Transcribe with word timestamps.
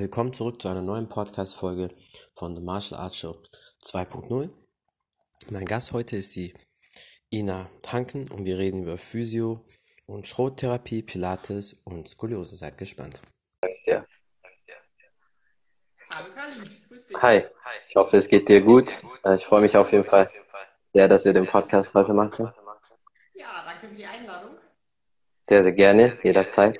Willkommen 0.00 0.32
zurück 0.32 0.62
zu 0.62 0.68
einer 0.68 0.80
neuen 0.80 1.08
Podcast-Folge 1.08 1.88
von 2.36 2.54
The 2.54 2.62
Martial 2.62 3.00
Arts 3.00 3.18
Show 3.18 3.34
2.0. 3.82 4.48
Mein 5.50 5.64
Gast 5.64 5.92
heute 5.92 6.14
ist 6.14 6.36
die 6.36 6.54
Ina 7.32 7.68
Hanken 7.84 8.30
und 8.30 8.44
wir 8.44 8.58
reden 8.58 8.84
über 8.84 8.96
Physio 8.96 9.64
und 10.06 10.28
Schrottherapie, 10.28 11.02
Pilates 11.02 11.82
und 11.84 12.06
Skoliose. 12.06 12.54
Seid 12.54 12.78
gespannt. 12.78 13.20
Ja. 13.86 14.06
Hallo 16.10 16.32
Kali, 16.32 16.70
grüß 16.88 17.08
dich. 17.08 17.16
Hi, 17.20 17.42
ich 17.88 17.96
hoffe, 17.96 18.18
es 18.18 18.28
geht 18.28 18.48
dir 18.48 18.62
gut. 18.62 18.88
Äh, 19.24 19.34
Ich 19.34 19.46
freue 19.46 19.62
mich 19.62 19.76
auf 19.76 19.90
jeden 19.90 20.04
Fall 20.04 20.30
sehr, 20.92 21.08
dass 21.08 21.24
ihr 21.24 21.32
den 21.32 21.46
Podcast 21.48 21.92
heute 21.94 22.12
macht. 22.12 22.38
Ja, 23.34 23.64
danke 23.64 23.88
für 23.88 23.96
die 23.96 24.06
Einladung. 24.06 24.58
Sehr, 25.42 25.64
sehr 25.64 25.72
gerne, 25.72 26.16
jederzeit. 26.22 26.78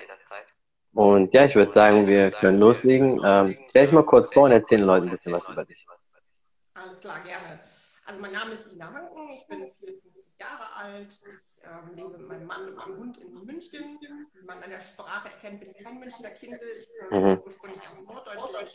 Und 0.98 1.32
ja, 1.32 1.44
ich 1.44 1.54
würde 1.54 1.72
sagen, 1.72 2.08
wir 2.08 2.32
können 2.32 2.58
loslegen. 2.58 3.20
Ähm, 3.24 3.54
stell 3.70 3.84
dich 3.84 3.92
mal 3.92 4.02
kurz 4.04 4.34
vor 4.34 4.46
und 4.46 4.50
erzähl 4.50 4.78
den 4.78 4.86
Leuten 4.88 5.06
ein 5.06 5.16
bisschen 5.16 5.32
was 5.32 5.48
über 5.48 5.64
dich. 5.64 5.86
Alles 6.74 6.98
klar, 6.98 7.22
gerne. 7.22 7.60
Also 8.04 8.20
mein 8.20 8.32
Name 8.32 8.54
ist 8.54 8.72
Ina 8.72 8.92
Hanken, 8.92 9.30
ich 9.30 9.46
bin 9.46 9.60
54 9.60 10.34
Jahre 10.40 10.74
alt, 10.74 11.12
ich 11.12 11.62
ähm, 11.62 11.94
lebe 11.94 12.18
mit 12.18 12.26
meinem 12.26 12.46
Mann 12.46 12.66
und 12.66 12.74
meinem 12.74 12.96
Hund 12.98 13.18
in 13.18 13.32
München. 13.44 14.00
Wie 14.32 14.44
man 14.44 14.60
an 14.60 14.70
der 14.70 14.80
Sprache 14.80 15.28
erkennt, 15.28 15.60
bin 15.60 15.70
ich 15.70 15.84
kein 15.84 16.00
Münchner 16.00 16.30
Kind, 16.30 16.58
ich 16.80 16.88
komme 17.08 17.34
Mhm. 17.34 17.42
ursprünglich 17.44 17.82
aus 17.92 18.02
Norddeutschland. 18.02 18.72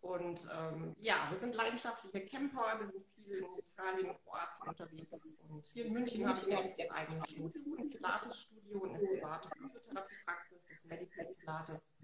Und 0.00 0.48
ähm, 0.56 0.94
ja, 0.98 1.26
wir 1.30 1.38
sind 1.38 1.54
leidenschaftliche 1.54 2.24
Camper, 2.24 2.78
wir 2.78 2.86
sind 2.86 3.04
viel 3.14 3.38
in 3.38 3.58
Italien 3.58 4.10
und 4.10 4.24
Kroatien 4.24 4.68
unterwegs. 4.68 5.38
Und 5.50 5.66
hier 5.66 5.86
in 5.86 5.92
München 5.92 6.26
habe 6.26 6.40
ich 6.40 6.46
jetzt 6.46 6.80
ein 6.80 6.90
eigenes 6.90 7.28
Studio, 7.28 7.76
ein 7.78 7.90
Pilates-Studio 7.90 8.80
und 8.80 8.94
eine 8.94 9.06
private 9.06 9.50
Physiotherapiepraxis, 9.56 10.66
das 10.66 10.84
Medical 10.86 11.26
Pilates. 11.38 11.96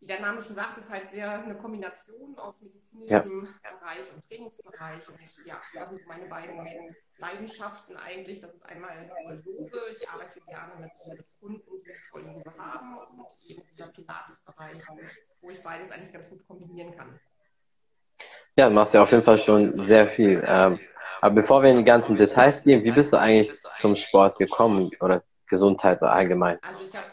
Wie 0.00 0.06
der 0.06 0.20
Name 0.20 0.40
schon 0.40 0.56
sagt, 0.56 0.78
ist 0.78 0.90
halt 0.90 1.10
sehr 1.10 1.30
eine 1.30 1.54
Kombination 1.56 2.34
aus 2.38 2.62
medizinischem 2.62 3.48
Bereich 3.62 4.12
und 4.14 4.26
Trainingsbereich. 4.26 5.06
Und 5.08 5.46
ja, 5.46 5.60
das 5.74 5.88
sind 5.90 6.06
meine 6.06 6.26
beiden 6.26 6.96
Leidenschaften 7.18 7.96
eigentlich. 7.96 8.40
Das 8.40 8.54
ist 8.54 8.66
einmal 8.66 9.06
Skoliose. 9.10 9.80
Ich 10.00 10.08
arbeite 10.08 10.40
gerne 10.40 10.72
mit, 10.80 10.92
Kunden, 11.38 11.82
die 11.86 11.92
Skoliose 11.92 12.50
haben 12.56 12.96
und 12.98 13.26
eben 13.44 13.62
dieser 13.66 13.88
Pilates-Bereich, 13.88 14.82
wo 15.42 15.50
ich 15.50 15.62
beides 15.62 15.90
eigentlich 15.90 16.14
ganz 16.14 16.30
gut 16.30 16.46
kombinieren 16.48 16.96
kann. 16.96 17.20
Ja, 18.56 18.68
du 18.70 18.74
machst 18.74 18.94
ja 18.94 19.02
auf 19.02 19.10
jeden 19.10 19.24
Fall 19.24 19.38
schon 19.38 19.82
sehr 19.82 20.08
viel. 20.08 20.42
Ähm, 20.46 20.80
aber 21.20 21.34
bevor 21.34 21.62
wir 21.62 21.70
in 21.70 21.78
die 21.78 21.84
ganzen 21.84 22.16
Details 22.16 22.62
gehen, 22.62 22.84
wie 22.84 22.90
bist 22.90 23.12
du 23.12 23.18
eigentlich 23.18 23.52
zum 23.78 23.94
Sport 23.96 24.38
gekommen 24.38 24.90
oder 25.00 25.22
Gesundheit 25.46 26.00
oder 26.00 26.12
allgemein? 26.12 26.58
Also 26.62 26.86
ich 26.86 26.96
habe 26.96 27.06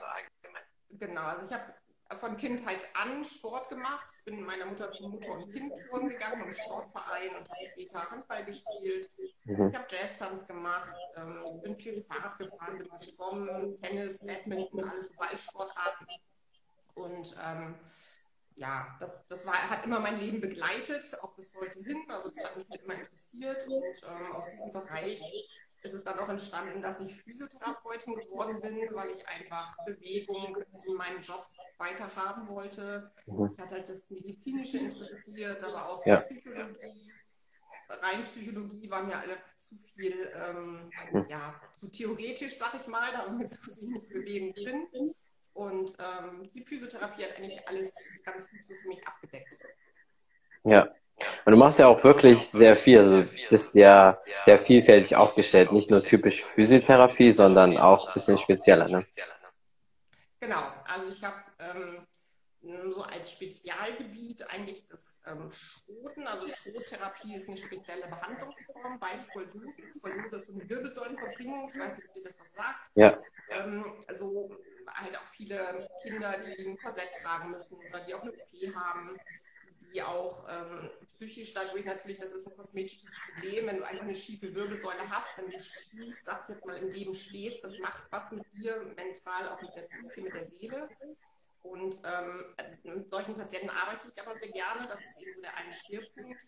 genau, 0.98 1.22
also 1.22 1.46
ich 1.46 1.54
habe 1.54 1.77
von 2.16 2.38
Kindheit 2.38 2.88
an 2.94 3.24
Sport 3.26 3.70
gemacht. 3.70 4.08
Ich 4.18 4.24
bin 4.24 4.38
mit 4.38 4.46
meiner 4.46 4.66
Mutter 4.66 4.92
zum 4.92 5.12
Mutter- 5.12 5.34
und 5.34 5.52
Kindtouren 5.52 6.10
gegangen 6.10 6.44
im 6.44 6.54
Sportverein 6.54 7.36
und 7.36 7.50
habe 7.50 7.66
später 7.72 8.10
Handball 8.10 8.46
gespielt. 8.46 9.12
Mhm. 9.46 9.70
Ich 9.70 9.76
habe 9.76 9.88
Jazztanz 9.90 10.48
gemacht, 10.48 10.96
ähm, 11.16 11.44
ich 11.56 11.62
bin 11.62 11.76
viel 11.76 12.02
Fahrrad 12.02 12.38
gefahren, 12.38 12.78
bin 12.78 12.90
geschwommen, 12.90 13.76
Tennis, 13.82 14.20
Badminton, 14.20 14.84
alles 14.84 15.14
Ballsportarten. 15.14 16.08
Und 16.96 17.36
ähm, 17.44 17.76
ja, 18.56 18.98
das, 19.00 19.28
das 19.28 19.46
war, 19.46 19.54
hat 19.54 19.86
immer 19.86 20.00
mein 20.00 20.20
Leben 20.20 20.42
begleitet, 20.42 21.18
auch 21.22 21.34
bis 21.36 21.56
heute 21.56 21.80
hin. 21.84 22.04
Also 22.10 22.30
das 22.30 22.44
hat 22.44 22.58
mich 22.58 22.70
halt 22.70 22.82
immer 22.84 22.96
interessiert. 22.96 23.68
Und 23.68 23.84
ähm, 23.84 24.32
aus 24.34 24.50
diesem 24.50 24.74
Bereich 24.74 25.22
ist 25.88 25.94
es 25.94 26.04
dann 26.04 26.20
auch 26.20 26.30
entstanden, 26.30 26.82
dass 26.82 27.00
ich 27.00 27.16
Physiotherapeutin 27.16 28.16
geworden 28.16 28.60
bin, 28.62 28.78
weil 28.94 29.12
ich 29.12 29.28
einfach 29.28 29.76
Bewegung 29.86 30.58
in 30.86 30.94
meinem 30.96 31.22
Job 31.22 31.48
weiter 31.78 32.14
haben 32.16 32.48
wollte. 32.50 33.10
Mhm. 33.26 33.52
Ich 33.54 33.60
hatte 33.60 33.76
halt 33.76 33.90
das 33.90 34.12
Medizinische 34.12 34.80
interessiert, 34.80 35.64
aber 35.64 35.90
auch 35.90 36.06
Ja. 36.06 36.18
Psychologie. 36.18 37.14
Rein 37.90 38.26
Psychologie 38.26 38.90
war 38.90 39.04
mir 39.04 39.18
alle 39.18 39.38
zu 39.56 39.76
viel, 39.76 40.30
ähm, 40.36 40.92
Mhm. 41.12 41.26
ja, 41.30 41.60
zu 41.72 41.88
theoretisch, 41.90 42.58
sag 42.58 42.74
ich 42.74 42.86
mal, 42.88 43.12
da 43.14 43.26
ich 43.42 43.50
so 43.50 43.88
wenig 43.88 44.10
Bewegung 44.10 44.54
drin. 44.54 45.14
Und 45.54 45.96
ähm, 46.00 46.44
die 46.54 46.64
Physiotherapie 46.66 47.24
hat 47.24 47.38
eigentlich 47.38 47.66
alles 47.68 47.96
ganz 48.24 48.50
gut 48.50 48.60
so 48.68 48.74
für 48.76 48.88
mich 48.90 49.08
abgedeckt. 49.08 49.58
Ja. 50.66 50.94
Und 51.46 51.52
du 51.52 51.58
machst 51.58 51.80
ja 51.80 51.88
auch 51.88 52.04
wirklich 52.04 52.50
sehr 52.50 52.78
viel. 52.78 53.00
Also 53.00 53.22
du 53.24 53.50
bist 53.50 53.74
ja 53.74 54.18
sehr 54.46 54.60
vielfältig 54.60 55.16
aufgestellt. 55.16 55.72
Nicht 55.72 55.90
nur 55.90 56.04
typisch 56.04 56.44
Physiotherapie, 56.56 57.32
sondern 57.32 57.78
auch 57.78 58.08
ein 58.08 58.14
bisschen 58.14 58.38
spezieller. 58.38 58.88
Ne? 58.88 59.06
Genau, 60.40 60.64
also 60.86 61.10
ich 61.10 61.24
habe 61.24 61.36
ähm, 61.60 62.06
so 62.62 63.02
als 63.02 63.32
Spezialgebiet 63.32 64.48
eigentlich 64.50 64.88
das 64.88 65.24
ähm, 65.28 65.50
Schroten, 65.52 66.28
also 66.28 66.48
Schrottherapie 66.48 67.36
ist 67.36 67.48
eine 67.48 67.58
spezielle 67.58 68.08
Behandlungsform 68.08 69.00
bei 69.00 69.18
Skoliose. 69.18 69.72
Skoliose 69.96 70.36
ist 70.38 70.50
eine 70.50 70.70
Wirbelsäulenverbringung, 70.70 71.70
ich 71.70 71.80
weiß 71.80 71.98
nicht, 71.98 72.08
ob 72.08 72.14
dir 72.14 72.24
das 72.24 72.40
was 72.40 72.54
sagt. 72.54 72.90
Ja. 72.96 73.18
Ähm, 73.50 73.86
also 74.08 74.52
halt 74.88 75.18
auch 75.18 75.28
viele 75.28 75.88
Kinder, 76.04 76.40
die 76.40 76.68
ein 76.68 76.78
Korsett 76.78 77.10
tragen 77.22 77.52
müssen 77.52 77.78
oder 77.90 78.00
die 78.02 78.14
auch 78.14 78.22
eine 78.22 78.32
OP 78.32 78.76
haben, 78.76 79.18
die 79.94 80.02
auch 80.02 80.48
ähm, 80.50 80.90
psychisch 81.10 81.54
dadurch 81.54 81.86
natürlich, 81.86 82.20
das 82.20 82.34
ist 82.34 82.48
ein 82.48 82.56
kosmetisches 82.56 83.12
Problem, 83.26 83.68
wenn 83.68 83.78
du 83.78 83.88
einfach 83.88 84.04
eine 84.04 84.16
schiefe 84.16 84.54
Wirbelsäule 84.54 85.10
hast, 85.10 85.38
wenn 85.38 85.50
du 85.50 85.60
schief, 85.60 86.16
sag 86.22 86.44
ich 86.44 86.56
jetzt 86.56 86.66
mal, 86.66 86.78
im 86.78 86.90
Leben 86.92 87.14
stehst, 87.14 87.64
das 87.64 87.78
macht 87.80 88.12
was 88.12 88.32
mit 88.32 88.46
dir 88.54 88.82
mental, 88.96 89.50
auch 89.50 89.62
mit 89.62 89.76
der 89.76 89.84
Psyche, 89.84 90.22
mit 90.22 90.34
der 90.34 90.48
Seele. 90.48 90.90
Und 91.64 92.00
ähm, 92.06 92.56
mit 92.84 93.10
solchen 93.10 93.36
Patienten 93.36 93.70
arbeite 93.70 94.08
ich 94.14 94.22
aber 94.22 94.38
sehr 94.38 94.52
gerne, 94.52 94.88
das 94.88 95.00
ist 95.00 95.22
eben 95.22 95.34
so 95.34 95.42
der 95.42 95.56
eine 95.56 95.74
Schwerpunkt. 95.74 96.42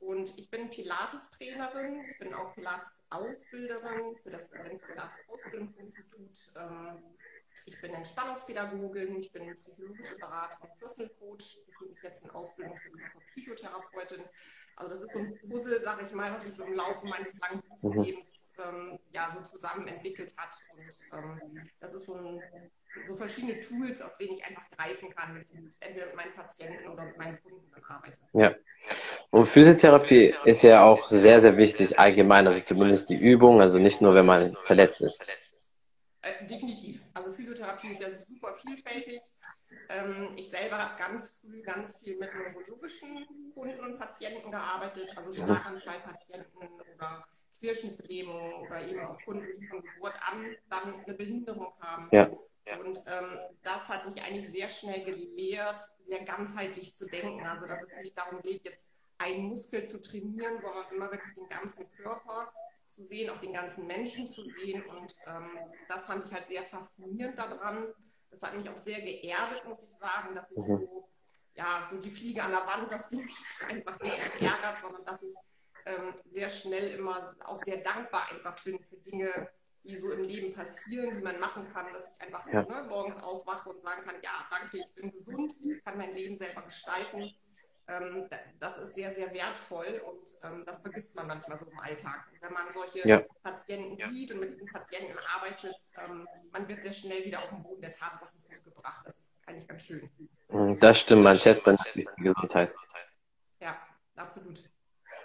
Und 0.00 0.38
ich 0.38 0.48
bin 0.48 0.70
Pilates-Trainerin, 0.70 2.04
ich 2.10 2.18
bin 2.18 2.34
auch 2.34 2.54
Pilates-Ausbilderin 2.54 4.16
für 4.22 4.30
das 4.30 4.50
Essenz 4.50 4.80
Pilates 4.82 5.28
Ausbildungsinstitut. 5.28 6.38
Ähm, 6.56 7.02
ich 7.66 7.80
bin 7.80 7.94
Entspannungspädagogin, 7.94 9.18
ich 9.18 9.32
bin 9.32 9.54
psychologische 9.56 10.16
Beraterin, 10.16 10.70
Personal 10.78 11.10
Coach, 11.18 11.58
ich 11.68 11.78
bin 11.78 11.96
jetzt 12.02 12.24
in 12.24 12.30
Ausbildung 12.30 12.76
für 12.76 12.90
Psychotherapeutin. 13.32 14.22
Also 14.76 14.92
das 14.92 15.00
ist 15.02 15.12
so 15.12 15.18
ein 15.18 15.38
Puzzle, 15.48 15.80
sag 15.82 16.02
ich 16.02 16.12
mal, 16.12 16.32
was 16.32 16.44
sich 16.44 16.54
so 16.54 16.64
im 16.64 16.74
Laufe 16.74 17.06
meines 17.06 17.38
langen 17.38 17.62
Berufslebens 17.68 18.54
ähm, 18.64 18.98
ja 19.12 19.30
so 19.34 19.42
zusammen 19.42 19.86
entwickelt 19.86 20.34
hat. 20.38 20.54
Und 20.72 21.42
ähm, 21.42 21.70
das 21.80 21.92
ist 21.92 22.06
so, 22.06 22.14
ein, 22.14 22.40
so 23.06 23.14
verschiedene 23.14 23.60
Tools, 23.60 24.00
aus 24.00 24.16
denen 24.16 24.38
ich 24.38 24.44
einfach 24.46 24.70
greifen 24.70 25.14
kann, 25.14 25.34
wenn 25.34 25.42
ich 25.42 25.52
mit, 25.52 25.76
entweder 25.80 26.06
mit 26.06 26.16
meinen 26.16 26.34
Patienten 26.34 26.88
oder 26.88 27.04
mit 27.04 27.18
meinen 27.18 27.42
Kunden 27.42 27.70
dann 27.74 27.84
arbeite. 27.84 28.20
Ja. 28.32 28.54
Und 29.30 29.48
Physiotherapie 29.48 30.34
ist 30.46 30.62
ja 30.62 30.82
auch 30.82 31.04
sehr, 31.04 31.42
sehr 31.42 31.58
wichtig 31.58 31.98
allgemein, 31.98 32.46
also 32.46 32.60
zumindest 32.60 33.10
die 33.10 33.20
Übung, 33.20 33.60
also 33.60 33.78
nicht 33.78 34.00
nur, 34.00 34.14
wenn 34.14 34.26
man 34.26 34.56
verletzt 34.64 35.02
ist. 35.02 35.22
Äh, 36.22 36.46
definitiv. 36.46 37.02
Also 37.14 37.32
Physiotherapie 37.32 37.92
ist 37.92 38.02
ja 38.02 38.08
super 38.12 38.52
vielfältig. 38.54 39.22
Ähm, 39.88 40.34
ich 40.36 40.50
selber 40.50 40.76
habe 40.76 40.98
ganz 40.98 41.40
früh 41.40 41.62
ganz 41.62 42.00
viel 42.00 42.18
mit 42.18 42.30
neurologischen 42.34 43.52
Kunden 43.54 43.80
und 43.80 43.98
Patienten 43.98 44.50
gearbeitet, 44.50 45.16
also 45.16 45.32
Schlaganfallpatienten 45.32 46.68
oder 46.94 47.26
Querschnittslähmung 47.58 48.52
oder 48.54 48.86
eben 48.86 49.00
auch 49.00 49.18
Kunden, 49.22 49.46
die 49.58 49.66
von 49.66 49.82
Geburt 49.82 50.14
an 50.20 50.56
dann 50.68 51.02
eine 51.04 51.14
Behinderung 51.14 51.72
haben. 51.80 52.08
Ja. 52.12 52.30
Und 52.78 53.02
ähm, 53.06 53.38
das 53.62 53.88
hat 53.88 54.06
mich 54.08 54.22
eigentlich 54.22 54.48
sehr 54.50 54.68
schnell 54.68 55.04
gelehrt, 55.04 55.80
sehr 56.04 56.22
ganzheitlich 56.24 56.94
zu 56.94 57.06
denken. 57.06 57.44
Also 57.46 57.66
dass 57.66 57.82
es 57.82 57.96
nicht 58.02 58.16
darum 58.16 58.42
geht, 58.42 58.64
jetzt 58.64 58.94
einen 59.18 59.48
Muskel 59.48 59.86
zu 59.88 60.00
trainieren, 60.00 60.60
sondern 60.60 60.84
immer 60.92 61.10
wirklich 61.10 61.34
den 61.34 61.48
ganzen 61.48 61.90
Körper 61.92 62.52
zu 63.00 63.06
sehen, 63.06 63.30
auch 63.30 63.40
den 63.40 63.52
ganzen 63.52 63.86
Menschen 63.86 64.28
zu 64.28 64.42
sehen. 64.44 64.82
Und 64.84 65.12
ähm, 65.26 65.58
das 65.88 66.04
fand 66.04 66.24
ich 66.26 66.32
halt 66.32 66.46
sehr 66.46 66.64
faszinierend 66.64 67.38
daran. 67.38 67.86
Das 68.30 68.42
hat 68.42 68.54
mich 68.56 68.68
auch 68.68 68.78
sehr 68.78 69.00
geerdet, 69.00 69.64
muss 69.66 69.82
ich 69.82 69.96
sagen, 69.96 70.34
dass 70.34 70.50
ich 70.52 70.58
Mhm. 70.58 70.86
so, 70.86 71.08
ja, 71.54 71.86
so 71.90 71.98
die 71.98 72.10
Fliege 72.10 72.42
an 72.42 72.50
der 72.50 72.66
Wand, 72.66 72.92
dass 72.92 73.08
die 73.08 73.16
mich 73.22 73.36
einfach 73.68 73.98
nicht 74.00 74.18
ärgert, 74.40 74.78
sondern 74.82 75.04
dass 75.04 75.22
ich 75.22 75.34
ähm, 75.86 76.14
sehr 76.28 76.48
schnell 76.48 76.92
immer 76.98 77.34
auch 77.46 77.58
sehr 77.62 77.78
dankbar 77.78 78.28
einfach 78.30 78.62
bin 78.64 78.78
für 78.84 78.96
Dinge, 78.98 79.48
die 79.82 79.96
so 79.96 80.12
im 80.12 80.24
Leben 80.24 80.52
passieren, 80.54 81.16
die 81.16 81.22
man 81.22 81.40
machen 81.40 81.66
kann, 81.72 81.90
dass 81.94 82.12
ich 82.14 82.20
einfach 82.20 82.46
Ja. 82.52 82.62
ne, 82.64 82.86
morgens 82.88 83.16
aufwache 83.22 83.70
und 83.70 83.80
sagen 83.80 84.04
kann, 84.04 84.16
ja, 84.22 84.46
danke, 84.50 84.76
ich 84.78 84.94
bin 84.94 85.10
gesund, 85.10 85.52
ich 85.64 85.82
kann 85.82 85.96
mein 85.96 86.12
Leben 86.14 86.36
selber 86.36 86.62
gestalten. 86.62 87.34
Ähm, 87.90 88.26
da- 88.30 88.36
das 88.60 88.78
ist 88.78 88.94
sehr, 88.94 89.12
sehr 89.12 89.32
wertvoll 89.34 90.00
und 90.06 90.20
ähm, 90.44 90.62
das 90.66 90.80
vergisst 90.80 91.16
man 91.16 91.26
manchmal 91.26 91.58
so 91.58 91.66
im 91.66 91.78
Alltag. 91.80 92.24
Wenn 92.40 92.52
man 92.52 92.72
solche 92.72 93.08
Ja. 93.08 93.22
Patienten 93.42 93.96
sieht 94.12 94.30
und 94.32 94.40
mit 94.40 94.50
diesen 94.50 94.68
Patienten 94.68 95.16
arbeitet, 95.36 95.74
ähm, 96.06 96.26
man 96.52 96.68
wird 96.68 96.82
sehr 96.82 96.92
schnell 96.92 97.24
wieder 97.24 97.38
auf 97.38 97.48
den 97.48 97.62
Boden 97.62 97.80
der 97.82 97.92
Tatsachen 97.92 98.38
zurückgebracht. 98.38 99.06
Das 99.06 99.18
ist 99.18 99.32
eigentlich 99.46 99.68
ganz 99.68 99.82
schön. 99.82 100.08
Mhm, 100.50 100.78
Das 100.78 101.00
stimmt, 101.00 101.22
man 101.24 101.36
schätzt 101.36 101.66
dann 101.66 101.76
die 101.94 102.06
Gesundheit. 102.18 102.74
Ja, 103.60 103.76
absolut. 104.16 104.60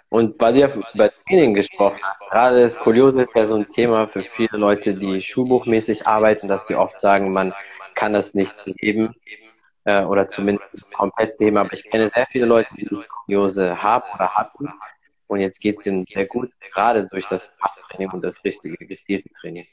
Und 0.08 0.38
bei 0.38 0.52
dir 0.52 0.72
über 0.94 1.10
Training 1.26 1.54
gesprochen 1.54 1.98
hast, 2.02 2.20
gerade 2.30 2.68
Skoliose 2.70 3.22
ist 3.22 3.34
ja 3.34 3.46
so 3.46 3.56
ein 3.56 3.66
Thema 3.66 4.08
für 4.08 4.22
viele 4.22 4.56
Leute, 4.58 4.94
die 4.94 5.20
schulbuchmäßig 5.20 6.06
arbeiten, 6.06 6.48
dass 6.48 6.66
sie 6.66 6.76
oft 6.76 6.98
sagen, 6.98 7.32
man 7.32 7.52
kann 7.94 8.12
das 8.12 8.34
nicht 8.34 8.54
leben. 8.80 9.14
Äh, 9.86 10.04
oder 10.04 10.28
zumindest 10.28 10.90
komplett 10.92 11.38
beheben. 11.38 11.56
Aber 11.56 11.72
ich 11.72 11.84
kenne 11.84 12.08
sehr 12.10 12.26
viele 12.26 12.44
Leute, 12.44 12.68
die 12.74 12.86
Skoliose 12.86 13.82
haben 13.82 14.04
oder 14.14 14.34
hatten. 14.34 14.68
Und 15.28 15.40
jetzt 15.40 15.60
geht 15.60 15.78
es 15.78 15.86
ihnen 15.86 16.04
sehr 16.04 16.26
gut, 16.26 16.52
gerade 16.60 17.06
durch 17.06 17.26
das 17.28 17.50
Krafttraining 17.58 18.10
und 18.10 18.22
das 18.22 18.44
richtige 18.44 18.76
gezielte 18.86 19.28
Training. 19.40 19.66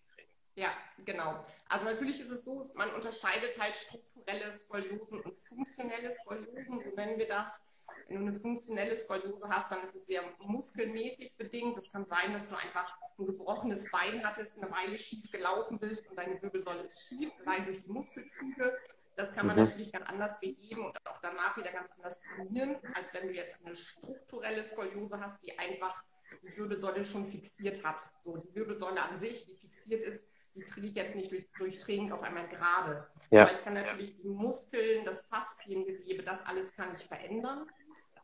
Ja, 0.56 0.70
genau. 1.06 1.44
Also 1.68 1.86
natürlich 1.86 2.22
ist 2.22 2.30
es 2.30 2.46
so, 2.46 2.64
man 2.76 2.92
unterscheidet 2.92 3.60
halt 3.60 3.76
strukturelle 3.76 4.52
Skoliosen 4.54 5.22
und 5.22 5.36
funktionelle 5.38 6.12
Skoliosen, 6.12 6.80
so 6.80 6.90
nennen 6.96 7.18
wir 7.18 7.28
das. 7.28 7.68
Wenn 8.08 8.18
du 8.18 8.28
eine 8.28 8.38
funktionelle 8.38 8.96
Skoliose 8.96 9.48
hast, 9.50 9.72
dann 9.72 9.84
ist 9.84 9.96
es 9.96 10.06
sehr 10.06 10.22
muskelmäßig 10.40 11.36
bedingt. 11.38 11.78
Es 11.78 11.92
kann 11.92 12.06
sein, 12.06 12.32
dass 12.34 12.50
du 12.50 12.56
einfach 12.56 12.96
ein 13.18 13.26
gebrochenes 13.26 13.90
Bein 13.92 14.24
hattest, 14.24 14.62
eine 14.62 14.72
Weile 14.72 14.98
schief 14.98 15.32
gelaufen 15.32 15.80
bist 15.80 16.10
und 16.10 16.18
deine 16.18 16.42
Wirbelsäule 16.42 16.84
ist 16.84 17.08
schief, 17.08 17.32
allein 17.46 17.66
durch 17.66 17.84
die 17.84 17.92
Muskelzüge. 17.92 18.78
Das 19.16 19.34
kann 19.34 19.48
man 19.48 19.58
mhm. 19.58 19.66
natürlich 19.66 19.92
ganz 19.92 20.06
anders 20.08 20.40
beheben 20.40 20.86
und 20.86 20.98
auch 21.08 21.20
danach 21.22 21.56
wieder 21.58 21.72
ganz 21.72 21.92
anders 21.92 22.22
trainieren, 22.22 22.78
als 22.96 23.14
wenn 23.14 23.28
du 23.28 23.34
jetzt 23.34 23.64
eine 23.64 23.76
strukturelle 23.76 24.64
Skoliose 24.64 25.20
hast, 25.20 25.44
die 25.44 25.58
einfach 25.58 26.04
die 26.42 26.58
Wirbelsäule 26.58 27.06
schon 27.06 27.26
fixiert 27.26 27.84
hat. 27.84 28.02
So, 28.22 28.38
die 28.38 28.56
Wirbelsäule 28.56 29.02
an 29.02 29.18
sich, 29.18 29.46
die 29.46 29.56
fixiert 29.56 30.04
ist, 30.04 30.34
die 30.56 30.62
kriege 30.62 30.88
ich 30.88 30.96
jetzt 30.96 31.16
nicht 31.16 31.32
durch, 31.32 31.48
durch 31.58 31.80
Training 31.80 32.12
auf 32.12 32.24
einmal 32.24 32.48
gerade. 32.48 33.08
Ja. 33.30 33.44
Aber 33.44 33.52
ich 33.52 33.64
kann 33.64 33.74
natürlich 33.74 34.16
die 34.16 34.28
Muskeln, 34.28 35.06
das 35.06 35.28
Fasziengewebe, 35.28 36.24
das 36.24 36.46
alles 36.46 36.76
kann 36.76 36.94
ich 36.96 37.06
verändern. 37.06 37.68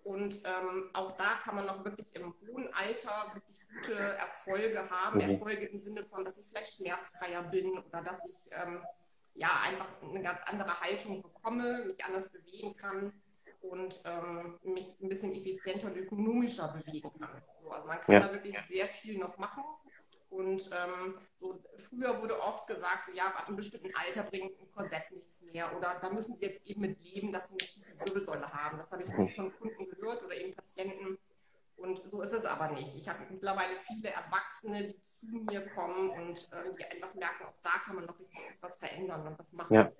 Und 0.03 0.41
ähm, 0.45 0.89
auch 0.93 1.11
da 1.13 1.35
kann 1.43 1.55
man 1.55 1.65
noch 1.65 1.83
wirklich 1.83 2.15
im 2.15 2.33
hohen 2.47 2.73
Alter 2.73 3.31
wirklich 3.33 3.59
gute 3.67 3.95
Erfolge 3.95 4.89
haben. 4.89 5.19
Mhm. 5.19 5.31
Erfolge 5.31 5.65
im 5.67 5.77
Sinne 5.77 6.03
von, 6.03 6.23
dass 6.23 6.37
ich 6.37 6.47
vielleicht 6.47 6.75
schmerzfreier 6.75 7.43
bin 7.49 7.77
oder 7.77 8.01
dass 8.01 8.25
ich 8.25 8.49
ähm, 8.51 8.81
ja 9.35 9.61
einfach 9.63 9.87
eine 10.01 10.21
ganz 10.21 10.39
andere 10.45 10.79
Haltung 10.81 11.21
bekomme, 11.21 11.85
mich 11.85 12.03
anders 12.03 12.31
bewegen 12.31 12.75
kann 12.75 13.13
und 13.61 14.01
ähm, 14.05 14.59
mich 14.63 14.99
ein 15.01 15.09
bisschen 15.09 15.33
effizienter 15.33 15.87
und 15.87 15.97
ökonomischer 15.97 16.73
bewegen 16.73 17.11
kann. 17.19 17.41
So, 17.61 17.69
also 17.69 17.87
man 17.87 17.99
kann 18.01 18.15
ja. 18.15 18.19
da 18.21 18.33
wirklich 18.33 18.57
sehr 18.67 18.87
viel 18.87 19.17
noch 19.17 19.37
machen. 19.37 19.63
Und 20.29 20.69
ähm, 20.71 21.17
so, 21.33 21.59
früher 21.75 22.21
wurde 22.21 22.39
oft 22.39 22.67
gesagt, 22.67 23.07
so, 23.07 23.13
ja, 23.13 23.27
ab 23.27 23.47
einem 23.47 23.57
bestimmten 23.57 23.89
Alter 23.95 24.23
bringt 24.23 24.59
ein 24.59 24.71
Korsett 24.71 25.11
nichts 25.11 25.41
mehr. 25.41 25.75
Oder 25.75 25.97
da 25.99 26.11
müssen 26.11 26.35
sie 26.35 26.45
jetzt 26.45 26.67
eben 26.67 26.81
mit 26.81 27.01
leben, 27.03 27.31
dass 27.31 27.49
sie 27.49 27.55
eine 27.59 27.67
schiefe 27.67 28.05
Wirbelsäule 28.05 28.53
haben. 28.53 28.77
Das 28.77 28.91
habe 28.91 29.03
ich 29.03 29.09
mhm. 29.09 29.29
von 29.29 29.57
Kunden 29.57 29.89
gehört 29.89 30.23
oder 30.23 30.35
eben 30.35 30.53
Patienten. 30.53 31.17
Und 31.81 32.01
so 32.11 32.21
ist 32.21 32.33
es 32.33 32.45
aber 32.45 32.69
nicht. 32.71 32.95
Ich 32.95 33.07
habe 33.07 33.19
mittlerweile 33.29 33.75
viele 33.87 34.09
Erwachsene, 34.09 34.87
die 34.87 35.01
zu 35.01 35.27
mir 35.27 35.65
kommen 35.67 36.09
und 36.09 36.37
äh, 36.51 36.75
die 36.77 36.85
einfach 36.85 37.13
merken, 37.15 37.45
auch 37.45 37.53
da 37.63 37.71
kann 37.85 37.95
man 37.95 38.05
noch 38.05 38.19
richtig 38.19 38.39
etwas 38.53 38.77
verändern 38.77 39.25
und 39.25 39.39
was 39.39 39.53
machen. 39.53 39.73
Ja. 39.73 39.91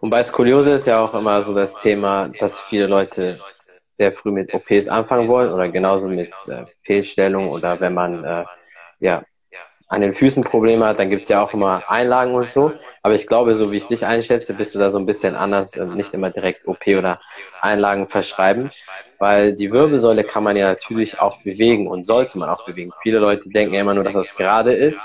Und 0.00 0.10
bei 0.10 0.24
Skoliose 0.24 0.72
ist 0.72 0.86
ja 0.86 1.00
auch 1.00 1.14
immer 1.14 1.42
so 1.42 1.54
das 1.54 1.74
Thema, 1.80 2.28
dass 2.40 2.60
viele 2.62 2.86
Leute 2.86 3.40
sehr 3.96 4.12
früh 4.12 4.32
mit 4.32 4.52
OPs 4.52 4.88
anfangen 4.88 5.28
wollen 5.28 5.52
oder 5.52 5.68
genauso 5.68 6.08
mit 6.08 6.32
äh, 6.48 6.64
Fehlstellung 6.82 7.50
oder 7.50 7.80
wenn 7.80 7.94
man 7.94 8.24
äh, 8.24 8.44
ja, 8.98 9.22
an 9.88 10.00
den 10.00 10.14
Füßen 10.14 10.44
Probleme 10.44 10.84
hat, 10.84 10.98
dann 10.98 11.10
gibt 11.10 11.24
es 11.24 11.28
ja 11.28 11.42
auch 11.42 11.52
immer 11.52 11.88
Einlagen 11.90 12.34
und 12.34 12.50
so. 12.50 12.72
Aber 13.02 13.14
ich 13.14 13.26
glaube, 13.26 13.54
so 13.56 13.70
wie 13.70 13.76
ich 13.76 13.86
dich 13.86 14.04
einschätze, 14.06 14.54
bist 14.54 14.74
du 14.74 14.78
da 14.78 14.90
so 14.90 14.98
ein 14.98 15.06
bisschen 15.06 15.34
anders, 15.34 15.76
äh, 15.76 15.84
nicht 15.84 16.14
immer 16.14 16.30
direkt 16.30 16.66
OP 16.66 16.86
oder 16.86 17.20
Einlagen 17.60 18.08
verschreiben, 18.08 18.70
weil 19.18 19.56
die 19.56 19.70
Wirbelsäule 19.70 20.24
kann 20.24 20.42
man 20.42 20.56
ja 20.56 20.68
natürlich 20.68 21.20
auch 21.20 21.42
bewegen 21.42 21.86
und 21.86 22.04
sollte 22.04 22.38
man 22.38 22.48
auch 22.48 22.64
bewegen. 22.64 22.92
Viele 23.02 23.18
Leute 23.18 23.48
denken 23.50 23.74
ja 23.74 23.82
immer 23.82 23.94
nur, 23.94 24.04
dass 24.04 24.14
das 24.14 24.34
gerade 24.34 24.72
ist 24.72 25.00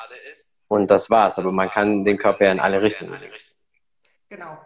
und 0.69 0.89
das 0.89 1.09
war's, 1.09 1.37
aber 1.37 1.51
man 1.51 1.69
kann 1.69 2.05
den 2.05 2.17
Körper 2.17 2.45
ja 2.45 2.51
in 2.51 2.59
alle 2.59 2.81
Richtungen 2.81 3.11
bewegen. 3.11 3.33
Genau. 4.29 4.57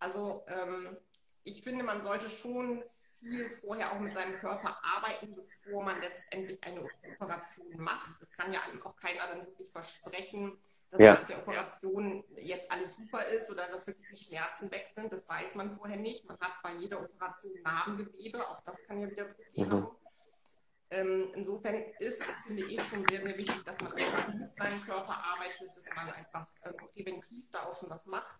Also 0.00 0.44
ähm, 0.48 0.96
ich 1.44 1.62
finde, 1.62 1.84
man 1.84 2.02
sollte 2.02 2.28
schon 2.28 2.82
viel 3.22 3.48
vorher 3.50 3.92
auch 3.92 4.00
mit 4.00 4.12
seinem 4.12 4.38
Körper 4.38 4.78
arbeiten, 4.82 5.34
bevor 5.34 5.84
man 5.84 6.00
letztendlich 6.00 6.62
eine 6.64 6.82
Operation 7.14 7.76
macht. 7.76 8.20
Das 8.20 8.32
kann 8.32 8.52
ja 8.52 8.60
einem 8.62 8.82
auch 8.82 8.96
keiner 8.96 9.26
dann 9.28 9.46
wirklich 9.46 9.70
versprechen, 9.70 10.58
dass 10.90 11.00
ja. 11.00 11.14
nach 11.14 11.26
der 11.26 11.38
Operation 11.38 12.24
jetzt 12.36 12.70
alles 12.70 12.96
super 12.96 13.24
ist 13.26 13.50
oder 13.50 13.68
dass 13.68 13.86
wirklich 13.86 14.06
die 14.10 14.16
Schmerzen 14.16 14.70
weg 14.70 14.88
sind. 14.94 15.12
Das 15.12 15.28
weiß 15.28 15.54
man 15.54 15.74
vorher 15.74 15.96
nicht. 15.96 16.26
Man 16.26 16.38
hat 16.40 16.52
bei 16.62 16.74
jeder 16.74 17.00
Operation 17.00 17.52
Narbengewebe, 17.62 18.46
auch 18.48 18.60
das 18.62 18.84
kann 18.86 19.00
ja 19.00 19.10
wieder 19.10 19.24
Probleme 19.24 19.76
mhm. 19.76 19.90
Ähm, 20.92 21.30
insofern 21.34 21.82
ist 22.00 22.20
es, 22.20 22.36
finde 22.46 22.66
ich, 22.66 22.82
schon 22.82 23.02
sehr, 23.08 23.22
sehr 23.22 23.38
wichtig, 23.38 23.64
dass 23.64 23.80
man 23.80 23.94
einfach 23.94 24.28
mit 24.28 24.54
seinem 24.54 24.78
Körper 24.82 25.24
arbeitet, 25.32 25.68
dass 25.74 25.88
man 25.96 26.14
einfach 26.14 26.46
äh, 26.64 26.72
präventiv 26.92 27.48
da 27.50 27.62
auch 27.62 27.74
schon 27.74 27.88
was 27.88 28.04
macht. 28.08 28.38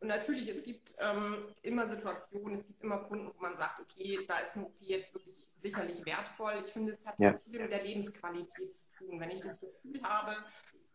Und 0.00 0.08
natürlich, 0.08 0.48
es 0.48 0.62
gibt 0.62 0.94
ähm, 1.00 1.54
immer 1.62 1.86
Situationen, 1.86 2.54
es 2.54 2.68
gibt 2.68 2.82
immer 2.82 2.98
Kunden, 2.98 3.32
wo 3.34 3.42
man 3.42 3.56
sagt, 3.56 3.80
okay, 3.80 4.24
da 4.28 4.38
ist 4.38 4.56
ein 4.56 4.64
OP 4.64 4.76
jetzt 4.80 5.12
wirklich 5.12 5.36
sicherlich 5.56 6.04
wertvoll. 6.06 6.62
Ich 6.64 6.72
finde, 6.72 6.92
es 6.92 7.04
hat 7.04 7.18
ja. 7.18 7.36
viel 7.36 7.60
mit 7.60 7.72
der 7.72 7.82
Lebensqualität 7.82 8.74
zu 8.74 8.88
tun. 8.96 9.18
Wenn 9.18 9.30
ich 9.30 9.42
das 9.42 9.60
Gefühl 9.60 10.00
habe, 10.04 10.36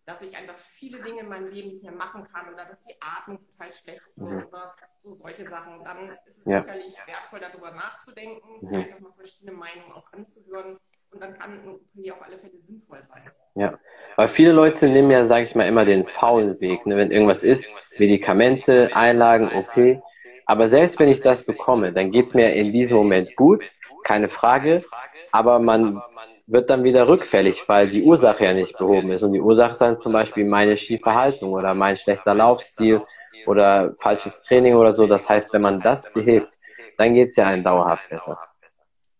dass 0.05 0.21
ich 0.21 0.35
einfach 0.37 0.57
viele 0.57 1.01
Dinge 1.01 1.21
in 1.21 1.29
meinem 1.29 1.47
Leben 1.47 1.69
nicht 1.69 1.83
mehr 1.83 1.93
machen 1.93 2.25
kann 2.25 2.53
oder 2.53 2.65
dass 2.65 2.83
die 2.83 2.95
Atmung 3.01 3.39
total 3.39 3.71
schlecht 3.73 4.17
wird 4.17 4.31
mhm. 4.31 4.47
oder 4.47 4.75
so 4.97 5.13
solche 5.15 5.45
Sachen, 5.45 5.83
dann 5.83 6.09
ist 6.25 6.39
es 6.39 6.45
ja. 6.45 6.61
sicherlich 6.61 6.95
wertvoll, 7.05 7.39
darüber 7.39 7.71
nachzudenken, 7.71 8.59
sich 8.61 8.69
mhm. 8.69 8.75
einfach 8.75 8.99
mal 8.99 9.13
verschiedene 9.13 9.57
Meinungen 9.57 9.91
auch 9.91 10.11
anzuhören 10.13 10.79
und 11.13 11.21
dann 11.21 11.37
kann 11.37 11.51
ein 11.51 11.67
OP 11.67 12.11
auf 12.11 12.25
alle 12.25 12.37
Fälle 12.37 12.57
sinnvoll 12.57 12.99
sein. 13.03 13.21
Ja, 13.55 13.77
weil 14.15 14.29
viele 14.29 14.51
Leute 14.51 14.87
nehmen 14.87 15.11
ja, 15.11 15.25
sage 15.25 15.43
ich 15.43 15.55
mal, 15.55 15.67
immer 15.67 15.85
den 15.85 16.07
faulen 16.07 16.59
Weg. 16.59 16.85
Ne? 16.85 16.97
Wenn 16.97 17.11
irgendwas 17.11 17.43
ist, 17.43 17.69
Medikamente, 17.99 18.89
Einlagen, 18.95 19.49
OP. 19.55 20.01
Aber 20.45 20.67
selbst 20.67 20.99
wenn 20.99 21.09
ich 21.09 21.21
das 21.21 21.45
bekomme, 21.45 21.93
dann 21.93 22.11
geht's 22.11 22.33
mir 22.33 22.53
in 22.53 22.71
diesem 22.71 22.97
Moment 22.97 23.35
gut, 23.35 23.71
keine 24.03 24.27
Frage. 24.27 24.83
Aber 25.31 25.59
man 25.59 26.01
wird 26.47 26.69
dann 26.69 26.83
wieder 26.83 27.07
rückfällig, 27.07 27.69
weil 27.69 27.87
die 27.87 28.03
Ursache 28.03 28.43
ja 28.43 28.53
nicht 28.53 28.77
behoben 28.77 29.11
ist. 29.11 29.23
Und 29.23 29.33
die 29.33 29.41
Ursache 29.41 29.77
dann 29.79 29.99
zum 29.99 30.11
Beispiel 30.11 30.45
meine 30.45 30.75
schiefe 30.75 31.13
Haltung 31.13 31.53
oder 31.53 31.73
mein 31.73 31.95
schlechter 31.95 32.33
Laufstil 32.33 33.01
oder 33.45 33.93
falsches 33.99 34.41
Training 34.41 34.75
oder 34.75 34.93
so. 34.93 35.07
Das 35.07 35.29
heißt, 35.29 35.53
wenn 35.53 35.61
man 35.61 35.79
das 35.79 36.11
behebt, 36.11 36.59
dann 36.97 37.13
geht's 37.13 37.35
ja 37.35 37.47
einem 37.47 37.63
dauerhaft 37.63 38.09
besser. 38.09 38.37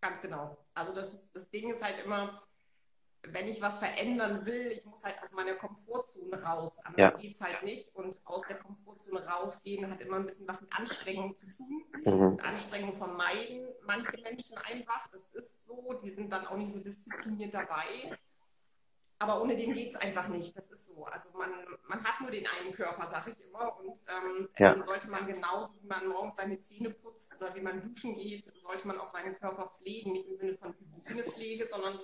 Ganz 0.01 0.21
genau. 0.21 0.57
Also 0.73 0.93
das, 0.93 1.31
das 1.31 1.49
Ding 1.51 1.71
ist 1.71 1.83
halt 1.83 2.03
immer, 2.03 2.43
wenn 3.23 3.47
ich 3.47 3.61
was 3.61 3.79
verändern 3.79 4.45
will, 4.45 4.71
ich 4.71 4.85
muss 4.85 5.03
halt 5.03 5.21
aus 5.21 5.31
meiner 5.31 5.55
Komfortzone 5.55 6.41
raus. 6.43 6.79
Anders 6.83 7.13
ja. 7.13 7.17
geht 7.17 7.33
es 7.33 7.41
halt 7.41 7.63
nicht. 7.63 7.95
Und 7.95 8.19
aus 8.25 8.47
der 8.47 8.57
Komfortzone 8.57 9.25
rausgehen 9.25 9.89
hat 9.89 10.01
immer 10.01 10.17
ein 10.17 10.25
bisschen 10.25 10.47
was 10.47 10.61
mit 10.61 10.77
Anstrengung 10.77 11.35
zu 11.35 11.45
tun. 11.45 11.85
Mhm. 12.05 12.39
Anstrengung 12.41 12.93
vermeiden 12.93 13.67
manche 13.85 14.17
Menschen 14.21 14.57
einfach. 14.57 15.07
Das 15.07 15.27
ist 15.27 15.65
so. 15.65 15.93
Die 16.03 16.11
sind 16.11 16.31
dann 16.31 16.47
auch 16.47 16.57
nicht 16.57 16.73
so 16.73 16.79
diszipliniert 16.79 17.53
dabei. 17.53 18.17
Aber 19.23 19.41
ohne 19.41 19.55
den 19.55 19.73
geht 19.73 19.89
es 19.89 19.95
einfach 19.95 20.27
nicht. 20.27 20.55
Das 20.57 20.69
ist 20.69 20.87
so. 20.87 21.05
Also 21.05 21.29
man, 21.37 21.49
man 21.87 22.03
hat 22.03 22.19
nur 22.19 22.29
den 22.29 22.45
einen 22.45 22.75
Körper, 22.75 23.07
sage 23.07 23.31
ich 23.31 23.47
immer. 23.47 23.79
Und 23.79 23.97
ähm, 24.09 24.49
ja. 24.57 24.73
den 24.73 24.83
sollte 24.83 25.09
man 25.09 25.25
genauso, 25.25 25.71
wie 25.81 25.87
man 25.87 26.07
morgens 26.07 26.35
seine 26.35 26.59
Zähne 26.59 26.89
putzt 26.89 27.39
oder 27.39 27.55
wie 27.55 27.61
man 27.61 27.81
duschen 27.81 28.15
geht, 28.17 28.43
sollte 28.43 28.85
man 28.85 28.99
auch 28.99 29.07
seinen 29.07 29.33
Körper 29.33 29.69
pflegen. 29.69 30.11
Nicht 30.11 30.27
im 30.27 30.35
Sinne 30.35 30.57
von 30.57 30.75
Hygienepflege, 30.93 31.65
sondern 31.65 31.97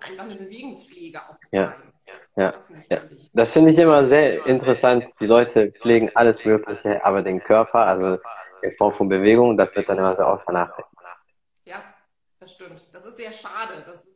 einfach 0.00 0.24
eine 0.24 0.36
Bewegungspflege 0.36 1.20
auch 1.20 1.36
betreiben. 1.38 1.92
Ja. 2.06 2.44
ja. 2.44 2.52
Das, 2.52 2.70
ja. 2.88 3.00
das 3.34 3.52
finde 3.52 3.70
ich 3.70 3.78
immer 3.78 4.02
sehr 4.04 4.46
interessant. 4.46 5.04
Die 5.20 5.26
Leute 5.26 5.72
pflegen 5.72 6.10
alles 6.14 6.46
Mögliche, 6.46 7.04
aber 7.04 7.20
den 7.20 7.40
Körper, 7.40 7.86
also 7.86 8.18
in 8.62 8.72
Form 8.72 8.94
von 8.94 9.10
Bewegung, 9.10 9.58
das 9.58 9.76
wird 9.76 9.86
dann 9.86 9.98
immer 9.98 10.16
so 10.16 10.22
auch 10.22 10.42
vernachlässigt. 10.44 10.88
Ja, 11.66 11.84
das 12.40 12.52
stimmt. 12.52 12.82
Das 12.92 13.04
ist 13.04 13.18
sehr 13.18 13.32
schade. 13.32 13.84
Das 13.84 14.06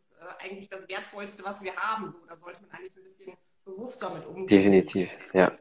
eigentlich 0.42 0.68
das 0.68 0.88
Wertvollste, 0.88 1.44
was 1.44 1.62
wir 1.62 1.74
haben. 1.76 2.10
So, 2.10 2.18
da 2.28 2.36
sollte 2.36 2.60
man 2.62 2.70
eigentlich 2.70 2.96
ein 2.96 3.04
bisschen 3.04 3.34
bewusster 3.64 4.10
mit 4.10 4.26
umgehen. 4.26 4.46
Definitiv, 4.46 5.10
ja. 5.32 5.52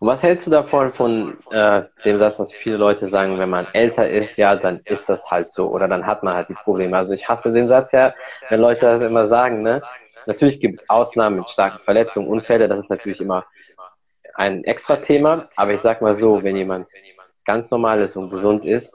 Und 0.00 0.08
was 0.08 0.22
hältst 0.22 0.46
du 0.46 0.50
davon 0.50 0.88
von 0.88 1.38
äh, 1.52 1.84
dem 2.04 2.18
Satz, 2.18 2.38
was 2.38 2.52
viele 2.52 2.76
Leute 2.76 3.06
sagen, 3.06 3.38
wenn 3.38 3.50
man 3.50 3.66
älter 3.72 4.08
ist, 4.08 4.36
ja, 4.36 4.56
dann 4.56 4.80
ist 4.84 5.08
das 5.08 5.30
halt 5.30 5.46
so 5.46 5.70
oder 5.70 5.86
dann 5.86 6.04
hat 6.06 6.22
man 6.22 6.34
halt 6.34 6.48
die 6.48 6.54
Probleme. 6.54 6.96
Also 6.96 7.12
ich 7.12 7.28
hasse 7.28 7.52
den 7.52 7.68
Satz 7.68 7.92
ja, 7.92 8.12
wenn 8.48 8.60
Leute 8.60 8.80
das 8.80 9.02
immer 9.02 9.28
sagen, 9.28 9.62
ne? 9.62 9.82
Natürlich 10.26 10.60
gibt 10.60 10.80
es 10.80 10.90
Ausnahmen 10.90 11.38
mit 11.38 11.50
starken 11.50 11.82
Verletzungen, 11.82 12.28
Unfälle, 12.28 12.68
das 12.68 12.80
ist 12.80 12.90
natürlich 12.90 13.20
immer 13.20 13.44
ein 14.34 14.64
extra 14.64 14.96
Thema, 14.96 15.48
aber 15.56 15.74
ich 15.74 15.80
sag 15.80 16.00
mal 16.00 16.16
so, 16.16 16.42
wenn 16.42 16.56
jemand 16.56 16.88
ganz 17.44 17.70
normal 17.70 18.00
ist 18.00 18.16
und 18.16 18.30
gesund 18.30 18.64
ist, 18.64 18.94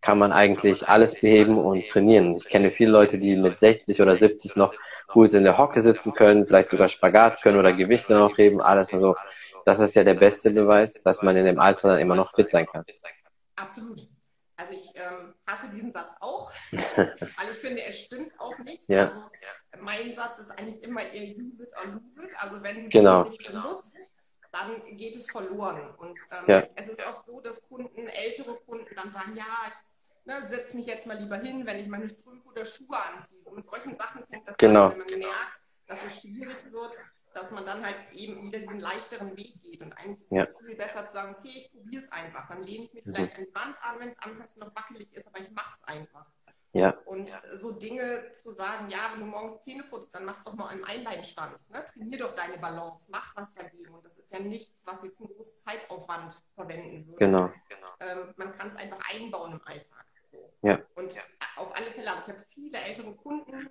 kann 0.00 0.18
man 0.18 0.32
eigentlich 0.32 0.88
alles 0.88 1.14
beheben 1.14 1.58
und 1.58 1.86
trainieren. 1.88 2.34
Ich 2.34 2.48
kenne 2.48 2.70
viele 2.70 2.90
Leute, 2.90 3.18
die 3.18 3.36
mit 3.36 3.60
60 3.60 4.00
oder 4.00 4.16
70 4.16 4.56
noch 4.56 4.74
gut 5.08 5.34
in 5.34 5.44
der 5.44 5.58
Hocke 5.58 5.82
sitzen 5.82 6.12
können, 6.14 6.46
vielleicht 6.46 6.68
sogar 6.68 6.88
Spagat 6.88 7.42
können 7.42 7.58
oder 7.58 7.72
Gewichte 7.72 8.14
noch 8.14 8.36
heben, 8.38 8.60
alles. 8.60 8.92
Also 8.92 9.16
das 9.64 9.80
ist 9.80 9.94
ja 9.94 10.04
der 10.04 10.14
beste 10.14 10.50
Beweis, 10.50 11.00
dass 11.02 11.22
man 11.22 11.36
in 11.36 11.44
dem 11.44 11.58
Alter 11.58 11.88
dann 11.88 11.98
immer 11.98 12.14
noch 12.14 12.34
fit 12.34 12.50
sein 12.50 12.66
kann. 12.66 12.84
Absolut. 13.56 13.98
Also 14.58 14.72
ich 14.72 14.90
ähm, 14.94 15.34
hasse 15.46 15.70
diesen 15.70 15.92
Satz 15.92 16.12
auch, 16.20 16.50
weil 16.72 17.50
ich 17.52 17.58
finde, 17.58 17.82
er 17.82 17.92
stimmt 17.92 18.32
auch 18.38 18.58
nicht. 18.60 18.88
Ja. 18.88 19.04
Also 19.04 19.20
mein 19.80 20.14
Satz 20.14 20.38
ist 20.38 20.50
eigentlich 20.50 20.82
immer, 20.82 21.02
ihr 21.12 21.36
use 21.36 21.64
it 21.64 21.70
or 21.76 21.92
lose 21.92 22.22
it. 22.22 22.30
Also 22.38 22.62
wenn 22.62 22.84
du 22.84 22.88
genau. 22.88 23.24
den 23.24 23.32
nicht 23.32 23.46
benutzt, 23.46 24.15
dann 24.64 24.96
geht 24.96 25.16
es 25.16 25.30
verloren. 25.30 25.94
Und 25.96 26.18
ähm, 26.30 26.44
Ja. 26.46 26.62
es 26.76 26.88
ist 26.88 27.04
oft 27.06 27.26
so, 27.26 27.40
dass 27.40 27.66
Kunden, 27.68 28.08
ältere 28.08 28.54
Kunden 28.66 28.94
dann 28.94 29.10
sagen, 29.12 29.34
ja, 29.36 29.44
ich 29.68 29.74
ne, 30.26 30.46
setze 30.48 30.76
mich 30.76 30.86
jetzt 30.86 31.06
mal 31.06 31.18
lieber 31.18 31.36
hin, 31.36 31.66
wenn 31.66 31.78
ich 31.78 31.88
meine 31.88 32.08
Strümpfe 32.08 32.48
oder 32.48 32.64
Schuhe 32.64 32.96
anziehe. 32.96 33.40
So 33.40 33.50
mit 33.52 33.64
solchen 33.66 33.96
Sachen 33.96 34.24
fängt 34.26 34.46
das 34.48 34.56
Genau. 34.56 34.86
an, 34.86 34.92
wenn 34.92 34.98
man 35.10 35.18
merkt, 35.18 35.62
dass 35.86 35.98
es 36.04 36.20
schwierig 36.22 36.56
wird, 36.72 36.98
dass 37.34 37.50
man 37.50 37.66
dann 37.66 37.84
halt 37.84 37.96
eben 38.12 38.42
wieder 38.42 38.58
diesen 38.58 38.80
leichteren 38.80 39.36
Weg 39.36 39.62
geht. 39.62 39.82
Und 39.82 39.92
eigentlich 39.92 40.22
ist 40.22 40.32
Ja. 40.32 40.42
es 40.44 40.56
viel 40.58 40.74
besser 40.76 41.04
zu 41.04 41.12
sagen, 41.12 41.36
okay, 41.38 41.50
ich 41.66 41.70
probiere 41.72 42.02
es 42.02 42.10
einfach. 42.10 42.48
Dann 42.48 42.62
lehne 42.62 42.84
ich 42.86 42.94
mich 42.94 43.04
vielleicht 43.04 43.36
an 43.36 43.44
die 43.44 43.54
Wand 43.54 43.76
an, 43.82 44.00
wenn 44.00 44.08
es 44.08 44.18
anfangs 44.18 44.56
noch 44.56 44.74
wackelig 44.74 45.12
ist, 45.14 45.26
aber 45.28 45.40
ich 45.40 45.50
mache 45.50 45.74
es 45.74 45.84
einfach. 45.84 46.26
Ja, 46.76 46.90
Und 47.06 47.34
so 47.54 47.72
Dinge 47.72 48.32
zu 48.34 48.52
sagen, 48.52 48.88
ja, 48.90 49.10
wenn 49.12 49.20
du 49.20 49.26
morgens 49.26 49.62
Zähne 49.62 49.82
putzt, 49.84 50.14
dann 50.14 50.24
machst 50.24 50.46
doch 50.46 50.54
mal 50.54 50.68
einen 50.68 50.84
Einbeinstand. 50.84 51.70
Ne? 51.70 51.84
Trainier 51.84 52.18
doch 52.18 52.34
deine 52.34 52.58
Balance, 52.58 53.10
mach 53.10 53.34
was 53.36 53.54
dagegen. 53.54 53.94
Und 53.94 54.04
das 54.04 54.18
ist 54.18 54.32
ja 54.32 54.40
nichts, 54.40 54.86
was 54.86 55.02
jetzt 55.02 55.20
einen 55.20 55.34
großen 55.34 55.58
Zeitaufwand 55.64 56.34
verwenden 56.54 57.06
würde. 57.06 57.18
genau. 57.68 57.88
Ähm, 58.00 58.34
man 58.36 58.52
kann 58.52 58.68
es 58.68 58.76
einfach 58.76 58.98
einbauen 59.10 59.52
im 59.52 59.60
Alltag. 59.64 60.04
So. 60.30 60.52
Ja. 60.62 60.78
Und 60.96 61.14
auf 61.56 61.74
alle 61.74 61.90
Fälle, 61.90 62.10
also 62.10 62.22
ich 62.26 62.34
habe 62.34 62.44
viele 62.46 62.78
ältere 62.78 63.14
Kunden 63.14 63.70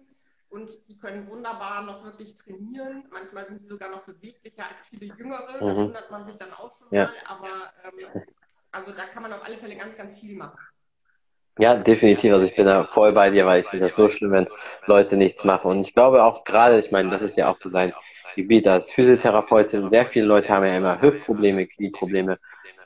und 0.50 0.88
die 0.88 0.98
können 0.98 1.28
wunderbar 1.28 1.84
noch 1.84 2.04
wirklich 2.04 2.36
trainieren. 2.36 3.08
Manchmal 3.12 3.46
sind 3.46 3.62
die 3.62 3.66
sogar 3.68 3.90
noch 3.90 4.04
beweglicher 4.06 4.68
als 4.68 4.86
viele 4.88 5.14
Jüngere. 5.16 5.60
Da 5.60 5.66
Mhm. 5.66 5.78
wundert 5.78 6.10
man 6.12 6.26
sich 6.26 6.38
dann 6.38 6.54
auch 6.54 6.72
schon 6.76 6.88
Ja. 6.92 7.06
mal. 7.06 7.14
Aber 7.26 7.74
ähm, 7.84 8.26
also 8.72 8.92
da 8.94 9.06
kann 9.06 9.22
man 9.24 9.34
auf 9.34 9.44
alle 9.44 9.58
Fälle 9.58 9.76
ganz, 9.76 9.96
ganz 9.96 10.20
viel 10.20 10.36
machen. 10.36 10.58
Ja, 11.58 11.76
definitiv. 11.76 12.34
Also 12.34 12.46
ich 12.46 12.56
bin 12.56 12.66
da 12.66 12.84
voll 12.84 13.14
bei 13.14 13.30
dir, 13.30 13.46
weil 13.46 13.62
ich 13.62 13.68
finde 13.68 13.86
das 13.86 13.96
so 13.96 14.10
schlimm, 14.10 14.32
wenn 14.32 14.48
Leute 14.88 15.16
nichts 15.16 15.44
machen. 15.46 15.72
Und 15.72 15.82
ich 15.82 15.94
glaube 15.94 16.24
auch 16.24 16.44
gerade, 16.44 16.78
ich 16.78 16.92
meine, 16.92 17.10
das 17.10 17.22
ist 17.22 17.38
ja 17.38 17.50
auch 17.50 17.58
so 17.62 17.70
sein 17.70 17.94
Gebiet 18.36 18.68
als 18.68 18.92
Physiotherapeutin. 18.92 19.90
Sehr 19.90 20.06
viele 20.06 20.26
Leute 20.26 20.50
haben 20.50 20.66
ja 20.66 20.76
immer 20.76 21.02
Hüftprobleme, 21.02 21.68
Knieprobleme, 21.68 22.38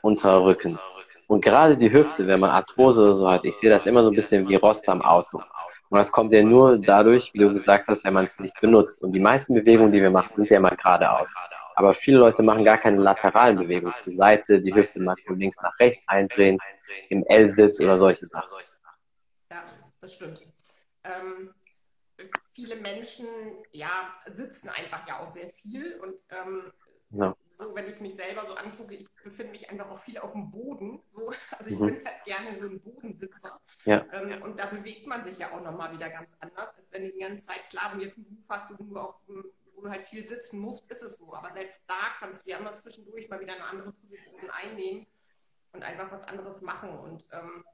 unterer 0.02 0.44
Rücken. 0.44 0.78
Und 1.26 1.44
gerade 1.44 1.76
die 1.76 1.92
Hüfte, 1.92 2.26
wenn 2.26 2.40
man 2.40 2.50
Arthrose 2.50 3.02
oder 3.02 3.14
so 3.14 3.30
hat, 3.30 3.44
ich 3.44 3.56
sehe 3.56 3.70
das 3.70 3.86
immer 3.86 4.04
so 4.04 4.10
ein 4.10 4.16
bisschen 4.16 4.48
wie 4.48 4.56
Rost 4.56 4.88
am 4.88 5.02
Auto. 5.02 5.40
Und 5.88 5.98
das 5.98 6.12
kommt 6.12 6.32
ja 6.32 6.42
nur 6.42 6.78
dadurch, 6.78 7.32
wie 7.34 7.40
du 7.40 7.52
gesagt 7.52 7.88
hast, 7.88 8.04
wenn 8.04 8.14
man 8.14 8.24
es 8.24 8.38
nicht 8.38 8.60
benutzt. 8.60 9.02
Und 9.02 9.12
die 9.12 9.20
meisten 9.20 9.54
Bewegungen, 9.54 9.92
die 9.92 10.00
wir 10.00 10.10
machen, 10.10 10.30
sind 10.36 10.48
ja 10.48 10.58
immer 10.58 10.70
geradeaus. 10.70 11.32
Aber 11.80 11.94
viele 11.94 12.18
Leute 12.18 12.42
machen 12.42 12.62
gar 12.62 12.76
keine 12.76 12.98
lateralen 12.98 13.56
Bewegungen 13.58 13.94
zur 14.04 14.14
Seite, 14.14 14.60
die 14.60 14.74
Hüfte 14.74 15.00
mal 15.00 15.16
von 15.24 15.38
links 15.38 15.56
nach 15.62 15.72
rechts 15.80 16.06
eindrehen, 16.08 16.58
im 17.08 17.24
L-Sitz 17.24 17.80
oder 17.80 17.96
solche 17.98 18.26
Sachen. 18.26 18.50
Ja, 19.50 19.64
das 20.02 20.12
stimmt. 20.14 20.42
Ähm, 21.04 21.54
viele 22.52 22.76
Menschen 22.76 23.26
ja, 23.72 24.12
sitzen 24.26 24.68
einfach 24.68 25.08
ja 25.08 25.20
auch 25.20 25.28
sehr 25.30 25.48
viel 25.48 25.98
und 26.02 26.20
ähm, 26.28 26.70
Ja. 27.12 27.34
so, 27.58 27.74
wenn 27.74 27.88
ich 27.88 27.98
mich 28.00 28.14
selber 28.14 28.46
so 28.46 28.54
angucke, 28.56 28.94
ich 28.94 29.06
befinde 29.24 29.52
mich 29.52 29.70
einfach 29.70 29.90
auch 29.90 29.98
viel 30.00 30.18
auf 30.18 30.32
dem 30.32 30.50
Boden. 30.50 31.02
So, 31.08 31.32
also 31.58 31.70
ich 31.70 31.78
Mhm. 31.80 31.86
bin 31.86 32.04
halt 32.04 32.24
gerne 32.26 32.58
so 32.58 32.66
ein 32.66 32.78
Bodensitzer. 32.82 33.58
Ja. 33.86 34.04
Ähm, 34.12 34.42
und 34.42 34.60
da 34.60 34.66
bewegt 34.66 35.06
man 35.06 35.24
sich 35.24 35.38
ja 35.38 35.50
auch 35.50 35.62
nochmal 35.62 35.94
wieder 35.94 36.10
ganz 36.10 36.36
anders, 36.40 36.76
als 36.76 36.92
wenn 36.92 37.06
du 37.06 37.12
die 37.12 37.20
ganze 37.20 37.46
Zeit, 37.46 37.70
klar, 37.70 37.90
wenn 37.92 38.00
du 38.00 38.04
jetzt 38.04 38.18
einen 38.18 38.26
Beruf 38.28 38.46
hast, 38.50 38.70
wo 38.70 38.74
du, 38.74 38.84
nur 38.84 39.08
auf, 39.08 39.16
dem- 39.26 39.50
wo 39.80 39.84
du 39.86 39.90
halt 39.90 40.02
viel 40.02 40.26
sitzen 40.26 40.60
musst, 40.60 40.90
ist 40.90 41.02
es 41.02 41.18
so. 41.18 41.34
Aber 41.34 41.52
selbst 41.52 41.88
da 41.88 42.14
kannst 42.18 42.46
du 42.46 42.50
ja 42.50 42.58
immer 42.58 42.74
zwischendurch 42.74 43.28
mal 43.28 43.40
wieder 43.40 43.54
eine 43.54 43.64
andere 43.64 43.92
Position 43.92 44.50
einnehmen 44.50 45.06
und 45.72 45.82
einfach 45.82 46.12
was 46.12 46.24
anderes 46.24 46.60
machen. 46.60 46.98
Und 46.98 47.26
ähm, 47.32 47.64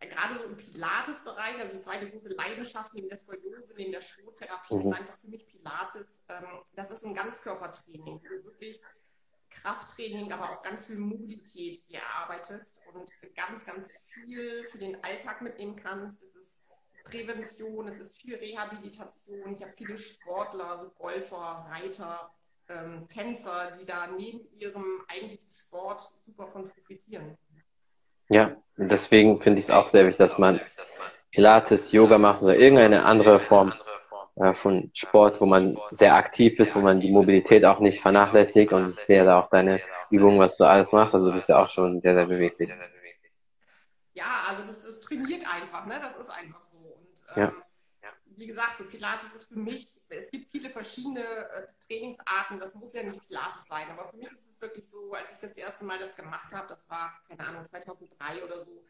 gerade 0.00 0.36
so 0.38 0.44
im 0.44 0.56
Pilates-Bereich, 0.56 1.58
also 1.60 1.72
die 1.72 1.80
zweite 1.80 2.10
große 2.10 2.30
Leidenschaft 2.30 2.92
neben 2.94 3.08
der 3.08 3.16
Skoliose, 3.18 3.74
neben 3.76 3.92
der 3.92 4.00
Schrottherapie, 4.00 4.74
Mhm. 4.74 4.80
ist 4.90 4.98
einfach 4.98 5.18
für 5.18 5.28
mich 5.28 5.46
Pilates. 5.46 6.24
Ähm, 6.28 6.44
das 6.74 6.90
ist 6.90 7.04
ein 7.04 7.14
Ganzkörpertraining, 7.14 8.20
wo 8.22 8.28
du 8.28 8.44
wirklich 8.44 8.82
Krafttraining, 9.50 10.32
aber 10.32 10.50
auch 10.50 10.62
ganz 10.62 10.86
viel 10.86 10.98
Mobilität 10.98 11.88
dir 11.88 12.00
erarbeitest 12.00 12.80
und 12.92 13.08
ganz, 13.36 13.64
ganz 13.64 13.92
viel 14.12 14.66
für 14.66 14.78
den 14.78 15.02
Alltag 15.04 15.42
mitnehmen 15.42 15.76
kannst. 15.76 16.22
Es 16.24 16.34
ist 16.34 16.63
Prävention, 17.04 17.86
es 17.88 18.00
ist 18.00 18.20
viel 18.20 18.34
Rehabilitation. 18.34 19.54
Ich 19.54 19.62
habe 19.62 19.72
viele 19.72 19.96
Sportler, 19.96 20.70
also 20.70 20.90
Golfer, 20.98 21.66
Reiter, 21.70 22.30
ähm, 22.68 23.06
Tänzer, 23.06 23.72
die 23.78 23.84
da 23.84 24.06
neben 24.06 24.40
ihrem 24.58 25.02
eigentlichen 25.08 25.50
Sport 25.50 26.02
super 26.22 26.46
von 26.48 26.68
profitieren. 26.68 27.36
Ja, 28.30 28.56
deswegen 28.76 29.40
finde 29.40 29.60
ich 29.60 29.66
es 29.66 29.70
auch 29.70 29.88
sehr 29.88 30.06
wichtig, 30.06 30.26
dass 30.26 30.38
man 30.38 30.60
Pilates, 31.30 31.92
Yoga 31.92 32.16
macht 32.18 32.42
oder 32.42 32.56
irgendeine 32.56 33.04
andere 33.04 33.38
Form 33.38 33.74
äh, 34.36 34.54
von 34.54 34.90
Sport, 34.94 35.40
wo 35.40 35.46
man 35.46 35.78
sehr 35.90 36.14
aktiv 36.14 36.58
ist, 36.58 36.74
wo 36.74 36.80
man 36.80 37.00
die 37.00 37.12
Mobilität 37.12 37.64
auch 37.64 37.80
nicht 37.80 38.00
vernachlässigt 38.00 38.72
und 38.72 38.98
ich 38.98 39.00
sehe 39.04 39.24
da 39.24 39.40
auch 39.40 39.50
deine 39.50 39.80
Übungen, 40.10 40.38
was 40.38 40.56
du 40.56 40.64
alles 40.64 40.92
machst, 40.92 41.14
also 41.14 41.28
du 41.28 41.34
bist 41.34 41.48
ja 41.48 41.62
auch 41.62 41.68
schon 41.68 42.00
sehr, 42.00 42.14
sehr 42.14 42.26
beweglich. 42.26 42.70
Ja, 44.14 44.44
also 44.48 44.62
das, 44.62 44.84
das 44.84 45.00
trainiert 45.00 45.42
einfach, 45.52 45.86
ne? 45.86 46.00
Das 46.00 46.16
ist 46.16 46.30
einfach 46.30 46.62
Ja. 47.36 47.52
wie 48.26 48.46
gesagt, 48.46 48.78
so 48.78 48.84
Pilates 48.84 49.32
ist 49.34 49.44
für 49.44 49.58
mich, 49.58 50.00
es 50.08 50.30
gibt 50.30 50.48
viele 50.50 50.68
verschiedene 50.68 51.22
äh, 51.22 51.66
Trainingsarten, 51.86 52.58
das 52.58 52.74
muss 52.74 52.92
ja 52.92 53.02
nicht 53.04 53.26
Pilates 53.26 53.66
sein, 53.66 53.88
aber 53.90 54.08
für 54.10 54.16
mich 54.16 54.30
ist 54.32 54.48
es 54.50 54.60
wirklich 54.60 54.88
so, 54.90 55.12
als 55.12 55.32
ich 55.32 55.38
das 55.38 55.52
erste 55.56 55.84
Mal 55.84 55.98
das 55.98 56.16
gemacht 56.16 56.52
habe, 56.52 56.66
das 56.68 56.88
war, 56.90 57.12
keine 57.28 57.46
Ahnung, 57.46 57.64
2003 57.64 58.44
oder 58.44 58.60
so, 58.60 58.84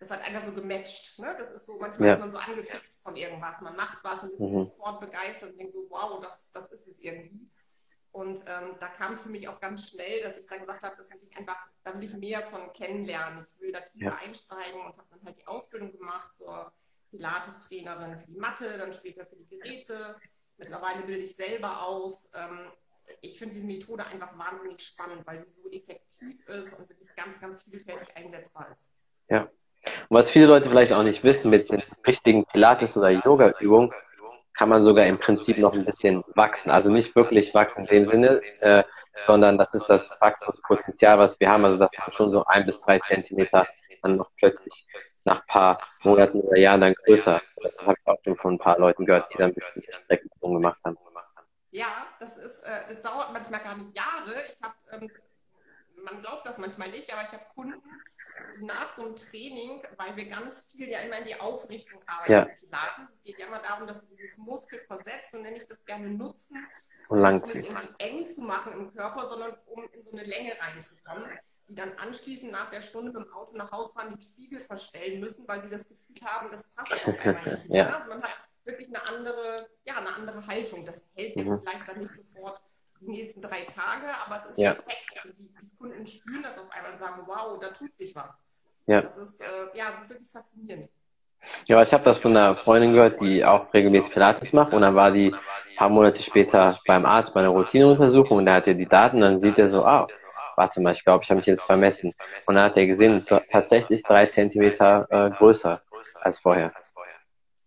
das 0.00 0.10
hat 0.10 0.20
einfach 0.22 0.42
so 0.42 0.52
gematcht. 0.52 1.18
Ne? 1.18 1.34
Das 1.38 1.50
ist 1.52 1.66
so, 1.66 1.78
manchmal 1.78 2.08
Ja. 2.08 2.14
ist 2.14 2.20
man 2.20 2.30
so 2.32 2.38
angefixt 2.38 3.02
von 3.04 3.14
irgendwas, 3.16 3.60
man 3.60 3.76
macht 3.76 4.02
was 4.04 4.22
und 4.24 4.32
ist 4.32 4.40
Mhm. 4.40 4.66
sofort 4.66 5.00
begeistert 5.00 5.52
und 5.52 5.58
denkt 5.58 5.74
so, 5.74 5.86
wow, 5.90 6.20
das, 6.20 6.50
das 6.52 6.70
ist 6.72 6.86
es 6.88 6.98
irgendwie. 7.00 7.48
Und 8.10 8.42
ähm, 8.46 8.76
da 8.80 8.88
kam 8.88 9.12
es 9.12 9.22
für 9.22 9.28
mich 9.28 9.46
auch 9.48 9.60
ganz 9.60 9.90
schnell, 9.90 10.20
dass 10.22 10.38
ich 10.38 10.46
dann 10.48 10.60
gesagt 10.60 10.82
habe, 10.82 10.96
das 10.96 11.10
will 11.10 11.20
ich 11.22 11.36
einfach, 11.36 11.68
da 11.84 11.94
will 11.94 12.02
ich 12.04 12.14
mehr 12.14 12.42
von 12.42 12.72
kennenlernen. 12.72 13.44
Ich 13.54 13.60
will 13.60 13.70
da 13.70 13.80
tiefer 13.80 14.06
Ja. 14.06 14.16
einsteigen 14.16 14.80
und 14.80 14.96
habe 14.96 15.06
dann 15.10 15.24
halt 15.24 15.38
die 15.38 15.46
Ausbildung 15.46 15.92
gemacht 15.92 16.32
zur 16.32 16.72
Pilates-Trainerin 17.10 18.18
für 18.18 18.26
die 18.26 18.38
Matte, 18.38 18.78
dann 18.78 18.92
später 18.92 19.24
für 19.26 19.36
die 19.36 19.48
Geräte. 19.48 20.16
Mittlerweile 20.56 21.02
bilde 21.02 21.24
ich 21.24 21.36
selber 21.36 21.82
aus. 21.82 22.32
Ähm, 22.34 22.70
ich 23.20 23.38
finde 23.38 23.54
diese 23.54 23.66
Methode 23.66 24.04
einfach 24.04 24.36
wahnsinnig 24.36 24.80
spannend, 24.80 25.26
weil 25.26 25.40
sie 25.40 25.50
so 25.50 25.70
effektiv 25.70 26.46
ist 26.48 26.74
und 26.74 26.88
wirklich 26.88 27.08
ganz, 27.16 27.40
ganz 27.40 27.62
vielfältig 27.62 28.16
einsetzbar 28.16 28.68
ist. 28.70 28.94
Und 30.08 30.16
was 30.16 30.30
viele 30.30 30.46
Leute 30.46 30.68
vielleicht 30.68 30.92
auch 30.92 31.02
nicht 31.02 31.24
wissen, 31.24 31.50
mit 31.50 31.70
den 31.70 31.82
richtigen 32.06 32.44
Pilates- 32.46 32.96
oder 32.96 33.10
Yoga-Übungen 33.10 33.92
kann 34.54 34.68
man 34.68 34.82
sogar 34.82 35.06
im 35.06 35.18
Prinzip 35.18 35.58
noch 35.58 35.72
ein 35.72 35.84
bisschen 35.84 36.24
wachsen. 36.34 36.70
Also 36.70 36.90
nicht 36.90 37.14
wirklich 37.14 37.54
wachsen 37.54 37.86
in 37.86 37.86
dem 37.86 38.06
Sinne, 38.06 38.42
äh, 38.60 38.82
sondern 39.26 39.56
das 39.56 39.72
ist 39.74 39.86
das 39.86 40.10
Wachstumspotenzial, 40.20 41.18
was 41.18 41.38
wir 41.38 41.48
haben. 41.48 41.64
Also 41.64 41.84
ist 41.84 42.14
schon 42.14 42.30
so 42.30 42.44
ein 42.44 42.64
bis 42.64 42.80
drei 42.80 42.98
Zentimeter 42.98 43.66
dann 44.02 44.16
noch 44.16 44.30
plötzlich 44.36 44.86
nach 45.28 45.40
ein 45.42 45.46
paar 45.46 45.80
Monaten 46.02 46.40
oder 46.40 46.58
Jahren 46.58 46.80
dann 46.80 46.94
größer. 46.94 47.40
Das 47.62 47.78
habe 47.80 47.94
ich 48.00 48.06
auch 48.06 48.18
schon 48.24 48.36
von 48.36 48.54
ein 48.54 48.58
paar 48.58 48.78
Leuten 48.78 49.04
gehört, 49.06 49.32
die 49.32 49.38
dann 49.38 49.54
bestimmte 49.54 49.92
Streckenübungen 49.92 50.62
gemacht 50.62 50.80
haben. 50.84 50.96
Ja, 51.70 52.06
das 52.18 52.38
ist, 52.38 52.62
äh, 52.62 52.80
es 52.90 53.02
dauert 53.02 53.30
manchmal 53.32 53.60
gar 53.60 53.76
nicht 53.76 53.94
Jahre. 53.94 54.34
Ich 54.52 54.62
habe, 54.62 54.74
ähm, 54.92 55.10
man 56.02 56.22
glaubt 56.22 56.46
das 56.46 56.56
manchmal 56.58 56.88
nicht, 56.88 57.12
aber 57.12 57.22
ich 57.22 57.32
habe 57.32 57.44
Kunden, 57.54 57.82
die 58.58 58.64
nach 58.64 58.88
so 58.90 59.04
einem 59.04 59.16
Training, 59.16 59.82
weil 59.98 60.16
wir 60.16 60.26
ganz 60.30 60.70
viel 60.72 60.88
ja 60.88 61.00
immer 61.00 61.18
in 61.18 61.26
die 61.26 61.38
Aufrichtung 61.38 62.00
arbeiten 62.06 62.32
Ja. 62.32 62.44
Pilates. 62.46 63.14
Es 63.16 63.22
geht 63.22 63.38
ja 63.38 63.46
immer 63.48 63.58
darum, 63.58 63.86
dass 63.86 64.00
wir 64.02 64.08
dieses 64.08 64.38
Muskelkorsett, 64.38 65.24
so 65.30 65.38
nenne 65.38 65.58
ich 65.58 65.66
das 65.66 65.84
gerne, 65.84 66.08
nutzen, 66.08 66.56
Und 67.08 67.18
um 67.18 67.24
es 67.24 67.30
langziehen. 67.30 67.64
irgendwie 67.64 68.02
eng 68.02 68.26
zu 68.26 68.40
machen 68.42 68.72
im 68.72 68.94
Körper, 68.94 69.28
sondern 69.28 69.54
um 69.66 69.86
in 69.92 70.02
so 70.02 70.12
eine 70.12 70.24
Länge 70.24 70.52
reinzukommen, 70.58 71.28
die 71.68 71.74
dann 71.74 71.92
anschließend 71.98 72.50
nach 72.52 72.70
der 72.70 72.80
Stunde 72.80 73.12
mit 73.12 73.16
dem 73.26 73.32
Auto 73.32 73.56
nach 73.56 73.70
Hause 73.72 73.92
fahren, 73.94 74.10
den 74.10 74.20
Spiegel 74.20 74.60
verstellen 74.60 75.20
müssen, 75.20 75.46
weil 75.46 75.60
sie 75.60 75.68
das 75.68 75.88
Gefühl 75.88 76.16
haben, 76.26 76.48
das 76.50 76.74
passt 76.74 76.92
auf 77.06 77.26
einmal 77.26 77.44
nicht. 77.44 77.74
Ja. 77.74 77.86
Also 77.86 78.08
man 78.08 78.22
hat 78.22 78.30
wirklich 78.64 78.88
eine 78.88 79.06
andere, 79.06 79.68
ja, 79.84 79.96
eine 79.98 80.14
andere 80.14 80.46
Haltung. 80.46 80.84
Das 80.84 81.10
hält 81.14 81.36
jetzt 81.36 81.46
Mhm. 81.46 81.60
vielleicht 81.62 81.88
dann 81.88 81.98
nicht 81.98 82.10
sofort 82.10 82.60
die 83.00 83.10
nächsten 83.10 83.42
drei 83.42 83.62
Tage, 83.64 84.06
aber 84.26 84.42
es 84.44 84.50
ist 84.50 84.58
Ja. 84.58 84.72
ein 84.72 84.78
Effekt. 84.78 85.24
Und 85.24 85.38
die, 85.38 85.48
die 85.62 85.76
Kunden 85.78 86.06
spüren 86.06 86.42
das 86.42 86.58
auf 86.58 86.70
einmal 86.72 86.92
und 86.92 86.98
sagen, 86.98 87.22
wow, 87.26 87.58
da 87.60 87.68
tut 87.68 87.94
sich 87.94 88.14
was. 88.16 88.44
Ja. 88.86 89.02
Das 89.02 89.16
ist, 89.18 89.40
äh, 89.40 89.46
ja, 89.74 89.90
das 89.92 90.02
ist 90.04 90.10
wirklich 90.10 90.30
faszinierend. 90.30 90.88
Ja, 91.66 91.80
ich 91.82 91.92
habe 91.92 92.02
das 92.02 92.18
von 92.18 92.36
einer 92.36 92.56
Freundin 92.56 92.94
gehört, 92.94 93.20
die 93.20 93.44
auch 93.44 93.72
regelmäßig 93.72 94.12
Pilates 94.12 94.52
macht 94.52 94.72
und 94.72 94.82
dann 94.82 94.96
war 94.96 95.12
die 95.12 95.32
ein 95.32 95.76
paar 95.76 95.88
Monate 95.88 96.20
später 96.22 96.76
beim 96.86 97.06
Arzt 97.06 97.32
bei 97.32 97.40
einer 97.40 97.50
Routineuntersuchung 97.50 98.38
und 98.38 98.46
da 98.46 98.54
hat 98.54 98.66
er 98.66 98.74
die 98.74 98.86
Daten 98.86 99.16
und 99.18 99.22
dann 99.22 99.40
sieht 99.40 99.56
er 99.58 99.68
so, 99.68 99.84
ah, 99.84 100.08
warte 100.58 100.80
mal, 100.80 100.92
ich 100.92 101.04
glaube, 101.04 101.24
ich 101.24 101.30
habe 101.30 101.38
mich 101.38 101.46
jetzt 101.46 101.64
vermessen. 101.64 102.12
Und 102.46 102.54
dann 102.54 102.64
hat 102.64 102.76
er 102.76 102.86
gesehen, 102.86 103.24
tatsächlich 103.50 104.02
drei 104.02 104.26
Zentimeter 104.26 105.06
äh, 105.10 105.30
größer 105.30 105.80
als 106.20 106.38
vorher. 106.40 106.72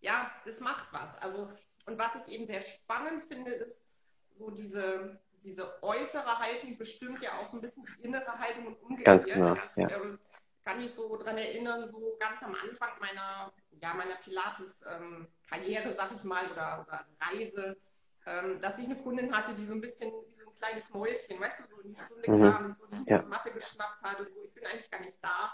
ja, 0.01 0.31
es 0.45 0.59
macht 0.59 0.87
was. 0.91 1.17
Also, 1.21 1.49
und 1.85 1.97
was 1.97 2.15
ich 2.15 2.33
eben 2.33 2.45
sehr 2.45 2.61
spannend 2.61 3.23
finde, 3.23 3.51
ist 3.51 3.91
so 4.35 4.51
diese, 4.51 5.19
diese 5.43 5.81
äußere 5.83 6.39
Haltung 6.39 6.77
bestimmt 6.77 7.21
ja 7.21 7.31
auch 7.39 7.47
so 7.47 7.57
ein 7.57 7.61
bisschen 7.61 7.85
die 7.85 8.03
innere 8.03 8.37
Haltung 8.39 8.67
und 8.67 8.81
umgekehrt. 8.81 9.05
Ganz 9.05 9.25
genau, 9.25 9.49
Also 9.49 9.61
ich, 9.75 9.89
ja. 9.89 9.97
ähm, 9.97 10.19
kann 10.63 10.79
mich 10.79 10.93
so 10.93 11.17
dran 11.17 11.37
erinnern, 11.37 11.87
so 11.87 12.15
ganz 12.19 12.43
am 12.43 12.53
Anfang 12.53 12.89
meiner, 12.99 13.51
ja, 13.81 13.93
meiner 13.95 14.15
Pilates-Karriere, 14.23 15.93
sag 15.93 16.11
ich 16.15 16.23
mal, 16.23 16.45
oder, 16.45 16.85
oder 16.87 17.05
Reise, 17.19 17.77
ähm, 18.25 18.61
dass 18.61 18.77
ich 18.77 18.85
eine 18.85 18.97
Kundin 18.97 19.35
hatte, 19.35 19.53
die 19.53 19.65
so 19.65 19.73
ein 19.73 19.81
bisschen 19.81 20.11
wie 20.11 20.33
so 20.33 20.49
ein 20.49 20.55
kleines 20.55 20.93
Mäuschen, 20.93 21.39
weißt 21.39 21.59
du, 21.59 21.75
so 21.75 21.81
in 21.81 21.93
die 21.93 21.99
Stunde 21.99 22.31
mhm. 22.31 22.43
kam, 22.43 22.67
die 22.67 22.73
so 22.73 22.87
die 22.87 23.09
ja. 23.09 23.21
Matte 23.23 23.51
geschnappt 23.51 24.03
hat 24.03 24.19
und 24.19 24.31
so, 24.31 24.45
ich 24.45 24.53
bin 24.53 24.65
eigentlich 24.65 24.91
gar 24.91 25.01
nicht 25.01 25.23
da. 25.23 25.53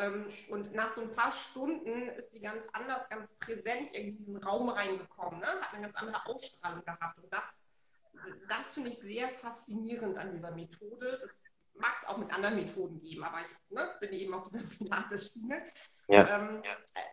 ähm, 0.00 0.30
und 0.48 0.72
nach 0.72 0.88
so 0.88 1.02
ein 1.02 1.12
paar 1.14 1.32
Stunden 1.32 2.08
ist 2.10 2.32
die 2.34 2.40
ganz 2.40 2.66
anders, 2.72 3.08
ganz 3.08 3.36
präsent 3.38 3.92
in 3.92 4.16
diesen 4.16 4.36
Raum 4.36 4.68
reingekommen, 4.68 5.40
ne? 5.40 5.46
hat 5.46 5.74
eine 5.74 5.82
ganz 5.82 5.96
andere 5.96 6.24
Ausstrahlung 6.26 6.84
gehabt. 6.84 7.18
Und 7.18 7.32
das, 7.32 7.72
das 8.48 8.74
finde 8.74 8.90
ich 8.90 8.98
sehr 8.98 9.28
faszinierend 9.28 10.16
an 10.16 10.32
dieser 10.32 10.52
Methode. 10.52 11.18
Das 11.20 11.42
mag 11.78 11.94
es 12.00 12.08
auch 12.08 12.18
mit 12.18 12.32
anderen 12.32 12.56
Methoden 12.56 13.00
geben, 13.00 13.24
aber 13.24 13.38
ich 13.40 13.70
ne, 13.70 13.88
bin 14.00 14.12
eben 14.12 14.34
auf 14.34 14.44
dieser 14.44 14.60
Pilates-Schiene. 14.78 15.62
Ja. 16.08 16.38
Ähm, 16.38 16.62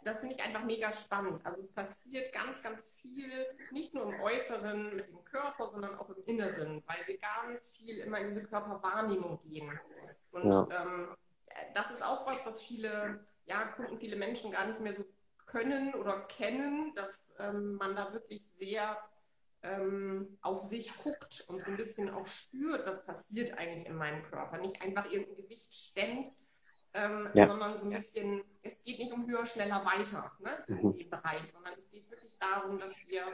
das 0.04 0.20
finde 0.20 0.36
ich 0.36 0.44
einfach 0.44 0.64
mega 0.64 0.92
spannend. 0.92 1.44
Also 1.46 1.62
es 1.62 1.74
passiert 1.74 2.32
ganz, 2.32 2.62
ganz 2.62 3.00
viel, 3.02 3.48
nicht 3.72 3.94
nur 3.94 4.04
im 4.04 4.20
Äußeren 4.22 4.96
mit 4.96 5.10
dem 5.10 5.24
Körper, 5.24 5.68
sondern 5.68 5.98
auch 5.98 6.10
im 6.10 6.24
Inneren, 6.26 6.84
weil 6.86 7.08
wir 7.08 7.18
ganz 7.18 7.76
viel 7.76 7.98
immer 8.00 8.20
in 8.20 8.28
diese 8.28 8.44
Körperwahrnehmung 8.44 9.40
gehen. 9.42 9.72
Und 10.32 10.52
ja. 10.52 10.68
ähm, 10.70 11.16
das 11.74 11.92
ist 11.92 12.04
auch 12.04 12.28
was, 12.28 12.46
was 12.46 12.62
viele 12.62 13.26
ja, 13.46 13.66
Kunden, 13.66 13.98
viele 13.98 14.16
Menschen 14.16 14.52
gar 14.52 14.68
nicht 14.68 14.80
mehr 14.80 14.94
so 14.94 15.06
können 15.46 15.94
oder 15.96 16.22
kennen, 16.22 16.94
dass 16.96 17.36
ähm, 17.40 17.76
man 17.76 17.96
da 17.96 18.14
wirklich 18.14 18.46
sehr 18.46 18.98
ähm, 19.64 20.38
auf 20.42 20.64
sich 20.64 20.96
guckt 20.98 21.46
und 21.48 21.64
so 21.64 21.72
ein 21.72 21.78
bisschen 21.78 22.10
auch 22.10 22.28
spürt, 22.28 22.86
was 22.86 23.06
passiert 23.06 23.58
eigentlich 23.58 23.86
in 23.86 23.96
meinem 23.96 24.24
Körper. 24.24 24.60
Nicht 24.60 24.82
einfach 24.82 25.10
irgendein 25.10 25.38
Gewicht 25.38 25.74
stemmt, 25.74 26.30
ähm, 26.94 27.30
ja. 27.34 27.48
sondern 27.48 27.78
so 27.78 27.86
ein 27.86 27.92
bisschen, 27.92 28.44
es 28.62 28.84
geht 28.84 29.00
nicht 29.00 29.12
um 29.12 29.28
höher, 29.28 29.46
schneller, 29.46 29.84
weiter 29.86 30.32
ne, 30.40 30.52
so 30.68 30.74
mhm. 30.74 30.80
in 30.80 30.98
dem 30.98 31.10
Bereich, 31.10 31.52
sondern 31.52 31.74
es 31.78 31.90
geht 31.90 32.10
wirklich 32.12 32.38
darum, 32.38 32.78
dass 32.78 32.92
wir 33.08 33.26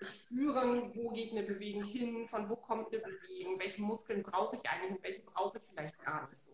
spüren, 0.00 0.94
wo 0.94 1.10
geht 1.10 1.32
eine 1.32 1.42
Bewegung 1.42 1.82
hin, 1.82 2.28
von 2.28 2.48
wo 2.48 2.56
kommt 2.56 2.92
eine 2.92 3.02
Bewegung, 3.02 3.58
welche 3.58 3.82
Muskeln 3.82 4.22
brauche 4.22 4.56
ich 4.56 4.68
eigentlich 4.68 4.92
und 4.92 5.02
welche 5.02 5.22
brauche 5.22 5.58
ich 5.58 5.64
vielleicht 5.64 6.04
gar 6.04 6.28
nicht 6.28 6.40
so. 6.40 6.52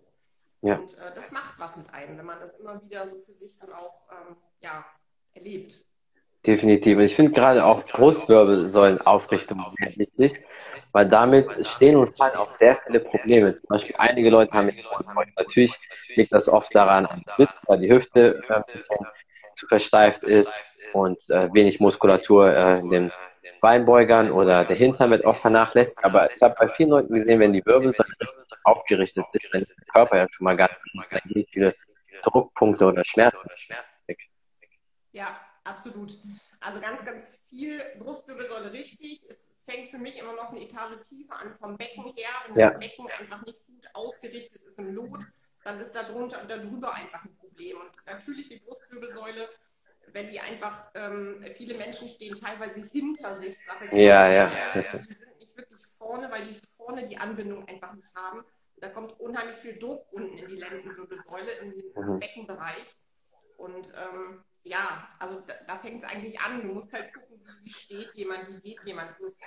Ja. 0.62 0.78
Und 0.78 0.96
äh, 0.98 1.12
das 1.14 1.30
macht 1.30 1.58
was 1.58 1.76
mit 1.76 1.92
einem, 1.92 2.16
wenn 2.16 2.24
man 2.24 2.40
das 2.40 2.58
immer 2.58 2.82
wieder 2.82 3.06
so 3.06 3.18
für 3.18 3.34
sich 3.34 3.58
dann 3.58 3.72
auch 3.72 4.06
ähm, 4.10 4.36
ja, 4.60 4.86
erlebt. 5.34 5.84
Definitiv. 6.46 6.98
Und 6.98 7.04
ich 7.04 7.14
finde 7.14 7.32
gerade 7.32 7.64
auch 7.64 7.82
Brustwirbelsäulenaufrichtung 7.84 9.64
sehr 9.78 9.96
wichtig, 9.96 10.44
weil 10.92 11.08
damit 11.08 11.66
stehen 11.66 11.96
und 11.96 12.14
fallen 12.18 12.36
auch 12.36 12.50
sehr 12.50 12.76
viele 12.84 13.00
Probleme. 13.00 13.56
Zum 13.56 13.68
Beispiel 13.68 13.96
einige 13.98 14.28
Leute 14.28 14.52
haben 14.52 14.70
natürlich 15.36 15.74
liegt 16.16 16.32
das 16.32 16.48
oft 16.48 16.74
daran, 16.74 17.08
weil 17.66 17.78
die 17.78 17.90
Hüfte 17.90 18.42
äh, 18.48 18.52
ein 18.52 18.64
bisschen 18.70 18.98
zu 19.56 19.66
versteift 19.66 20.22
ist 20.22 20.50
und 20.92 21.18
äh, 21.30 21.48
wenig 21.54 21.80
Muskulatur 21.80 22.54
äh, 22.54 22.78
in 22.80 22.90
den 22.90 23.12
Beinbeugern 23.62 24.30
oder 24.30 24.66
der 24.66 24.76
Hintern 24.76 25.10
wird 25.10 25.24
oft 25.24 25.40
vernachlässigt. 25.40 26.04
Aber 26.04 26.30
ich 26.30 26.42
habe 26.42 26.54
bei 26.58 26.68
vielen 26.68 26.90
Leuten 26.90 27.14
gesehen, 27.14 27.40
wenn 27.40 27.54
die 27.54 27.64
Wirbelsäule 27.64 28.14
aufgerichtet 28.64 29.24
ist, 29.32 29.52
wenn 29.52 29.60
der 29.60 29.86
Körper 29.94 30.18
ja 30.18 30.26
schon 30.30 30.44
mal 30.44 30.56
ganz 30.56 30.74
dann 31.10 31.20
gehen 31.24 31.46
viele 31.50 31.74
Druckpunkte 32.22 32.84
oder 32.84 33.02
Schmerzen. 33.04 33.48
Ja, 35.12 35.40
absolut. 35.64 36.16
Also 36.61 36.80
ganz, 36.80 37.04
ganz 37.04 37.47
viel 37.49 37.83
Brustwirbelsäule 37.99 38.73
richtig. 38.73 39.26
Es 39.28 39.52
fängt 39.64 39.88
für 39.88 39.99
mich 39.99 40.16
immer 40.18 40.35
noch 40.35 40.50
eine 40.50 40.62
Etage 40.62 41.00
tiefer 41.02 41.37
an 41.37 41.54
vom 41.56 41.76
Becken 41.76 42.04
her. 42.14 42.30
Wenn 42.47 42.56
ja. 42.56 42.71
das 42.71 42.78
Becken 42.78 43.06
einfach 43.18 43.44
nicht 43.44 43.66
gut 43.66 43.88
ausgerichtet 43.94 44.62
ist 44.62 44.78
im 44.78 44.94
Lot, 44.94 45.25
dann 45.64 45.80
ist 45.80 45.92
da 45.92 46.02
drunter 46.02 46.42
und 46.42 46.50
darüber 46.50 46.94
einfach 46.94 47.25
ein 47.25 47.37
Problem. 47.37 47.80
Und 47.80 48.06
natürlich 48.06 48.49
die 48.49 48.59
Brustwirbelsäule, 48.59 49.49
wenn 50.12 50.30
die 50.30 50.38
einfach, 50.38 50.90
ähm, 50.94 51.44
viele 51.54 51.75
Menschen 51.76 52.09
stehen 52.09 52.35
teilweise 52.37 52.85
hinter 52.85 53.40
sich, 53.40 53.59
sage 53.64 53.87
ich 53.87 53.92
ja, 53.92 54.30
ja. 54.30 54.99
Die 54.99 55.14
sind 55.14 55.38
nicht 55.38 55.56
wirklich 55.56 55.80
vorne, 55.99 56.30
weil 56.30 56.47
die 56.47 56.54
vorne 56.54 57.04
die 57.04 57.16
Anbindung 57.16 57.66
einfach 57.66 57.94
nicht 57.94 58.14
haben. 58.14 58.44
Da 58.76 58.90
kommt 58.90 59.18
unheimlich 59.18 59.56
viel 59.56 59.78
Druck 59.78 60.12
unten 60.12 60.37
in 60.37 60.49
die 60.49 60.56
Lendenwirbelsäule, 60.56 61.52
in 61.52 61.71
den 61.71 61.92
mhm. 61.94 62.21
Beckenbereich. 62.21 63.00
Und 63.56 63.93
ähm, 63.95 64.45
ja, 64.64 65.08
also 65.18 65.40
da, 65.40 65.54
da 65.66 65.78
fängt 65.78 66.02
es 66.02 66.08
eigentlich 66.08 66.40
an. 66.40 66.62
Du 66.62 66.68
musst 66.68 66.92
halt 66.92 67.12
gucken, 67.12 67.38
wie, 67.62 67.70
steht 67.70 68.14
jemand, 68.14 68.48
wie 68.48 68.60
geht 68.60 68.82
jemand. 68.84 69.10
Es 69.10 69.38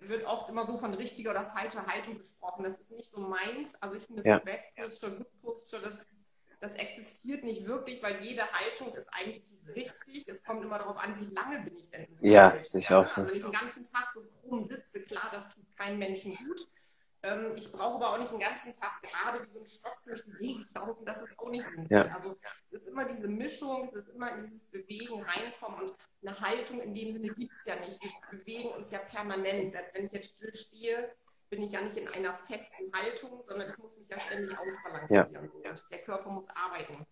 wird 0.00 0.24
oft 0.24 0.48
immer 0.48 0.66
so 0.66 0.78
von 0.78 0.94
richtiger 0.94 1.30
oder 1.30 1.46
falscher 1.46 1.86
Haltung 1.86 2.18
gesprochen. 2.18 2.64
Das 2.64 2.80
ist 2.80 2.90
nicht 2.90 3.10
so 3.10 3.20
meins. 3.20 3.80
Also 3.80 3.96
ich 3.96 4.06
finde, 4.06 4.22
ja. 4.24 4.38
Back 4.38 4.74
Posture, 4.74 5.16
Good 5.16 5.42
Posture, 5.42 5.82
das, 5.82 6.16
das 6.60 6.74
existiert 6.74 7.44
nicht 7.44 7.66
wirklich, 7.66 8.02
weil 8.02 8.20
jede 8.22 8.50
Haltung 8.50 8.94
ist 8.94 9.08
eigentlich 9.12 9.58
richtig. 9.74 10.26
Es 10.28 10.42
kommt 10.42 10.64
immer 10.64 10.78
darauf 10.78 10.96
an, 10.96 11.20
wie 11.20 11.32
lange 11.34 11.60
bin 11.60 11.76
ich 11.76 11.90
denn 11.90 12.04
in 12.04 12.16
so 12.16 12.24
Ja, 12.24 12.58
sicher 12.62 12.98
auch. 12.98 13.16
Also 13.16 13.28
wenn 13.28 13.36
ich 13.36 13.42
den 13.42 13.52
ganzen 13.52 13.84
Tag 13.84 14.08
so 14.08 14.22
krumm 14.40 14.66
sitze, 14.66 15.02
klar, 15.02 15.28
das 15.32 15.54
tut 15.54 15.64
keinem 15.76 15.98
Menschen 15.98 16.34
gut. 16.34 16.66
Ähm, 17.24 17.52
ich 17.56 17.70
brauche 17.70 17.96
aber 17.96 18.10
auch 18.10 18.18
nicht 18.18 18.32
den 18.32 18.40
ganzen 18.40 18.74
Tag 18.74 19.00
gerade 19.00 19.42
wie 19.42 19.48
so 19.48 19.60
ein 19.60 19.66
Stock 19.66 19.94
durch 20.04 20.22
die 20.22 20.32
Gegend 20.32 20.74
laufen. 20.74 21.04
Das 21.04 21.22
ist 21.22 21.38
auch 21.38 21.50
nicht 21.50 21.64
sinnvoll. 21.64 21.98
Ja. 21.98 22.14
Also 22.14 22.36
es 22.64 22.72
ist 22.72 22.88
immer 22.88 23.04
diese 23.04 23.28
Mischung, 23.28 23.84
es 23.84 23.94
ist 23.94 24.08
immer 24.08 24.36
dieses 24.36 24.64
Bewegen 24.70 25.22
reinkommen 25.22 25.82
und 25.82 25.96
eine 26.22 26.40
Haltung 26.40 26.80
in 26.80 26.94
dem 26.94 27.12
Sinne 27.12 27.28
gibt 27.28 27.52
es 27.58 27.66
ja 27.66 27.76
nicht. 27.76 28.00
Wir 28.02 28.38
bewegen 28.38 28.70
uns 28.70 28.90
ja 28.90 28.98
permanent. 28.98 29.74
Als 29.76 29.94
wenn 29.94 30.06
ich 30.06 30.12
jetzt 30.12 30.36
still 30.36 30.54
stehe, 30.54 31.14
bin 31.48 31.62
ich 31.62 31.72
ja 31.72 31.80
nicht 31.80 31.96
in 31.96 32.08
einer 32.08 32.34
festen 32.34 32.92
Haltung, 32.92 33.42
sondern 33.42 33.70
ich 33.70 33.78
muss 33.78 33.96
mich 33.98 34.08
ja 34.08 34.18
ständig 34.18 34.56
ausbalancieren. 34.58 35.32
Ja. 35.32 35.40
Und 35.40 35.90
der 35.90 36.02
Körper 36.02 36.30
muss 36.30 36.48
arbeiten. 36.50 37.06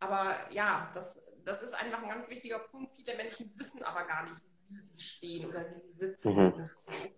Aber 0.00 0.36
ja, 0.50 0.90
das, 0.94 1.26
das 1.44 1.62
ist 1.62 1.74
einfach 1.74 2.02
ein 2.02 2.08
ganz 2.08 2.28
wichtiger 2.28 2.58
Punkt. 2.58 2.92
Viele 2.94 3.16
Menschen 3.16 3.52
wissen 3.56 3.82
aber 3.84 4.04
gar 4.06 4.24
nicht, 4.24 4.47
wie 4.68 4.84
sie 4.84 5.02
stehen 5.02 5.48
oder 5.48 5.68
wie 5.70 5.74
sie 5.74 5.92
sitzen. 5.92 6.34
Mhm. 6.34 6.70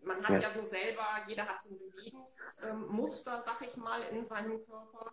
man 0.03 0.23
hat 0.23 0.31
ja. 0.31 0.49
ja. 0.49 0.51
so 0.51 0.63
selber, 0.63 1.05
jeder 1.27 1.47
hat 1.49 1.63
so 1.63 1.71
ein 1.71 1.79
Bewegungsmuster, 1.79 3.43
sag 3.45 3.61
ich 3.63 3.77
mal, 3.77 4.03
in 4.03 4.25
seinem 4.27 4.65
Körper. 4.65 5.13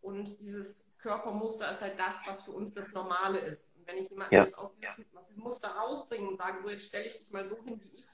Und 0.00 0.40
dieses 0.40 0.98
Körpermuster 0.98 1.70
ist 1.70 1.80
halt 1.80 1.98
das, 1.98 2.26
was 2.26 2.42
für 2.42 2.52
uns 2.52 2.74
das 2.74 2.92
Normale 2.92 3.38
ist. 3.38 3.74
Und 3.76 3.86
wenn 3.86 3.98
ich 3.98 4.10
jemanden 4.10 4.34
ja. 4.34 4.44
jetzt 4.44 4.56
aus 4.58 4.72
diesem, 4.74 5.04
aus 5.14 5.28
diesem, 5.28 5.42
Muster 5.42 5.68
rausbringe 5.68 6.28
und 6.28 6.36
sage, 6.36 6.62
so 6.62 6.68
jetzt 6.68 6.88
stelle 6.88 7.06
ich 7.06 7.16
dich 7.16 7.30
mal 7.30 7.46
so 7.46 7.56
hin, 7.64 7.80
wie 7.82 7.98
ich 7.98 8.06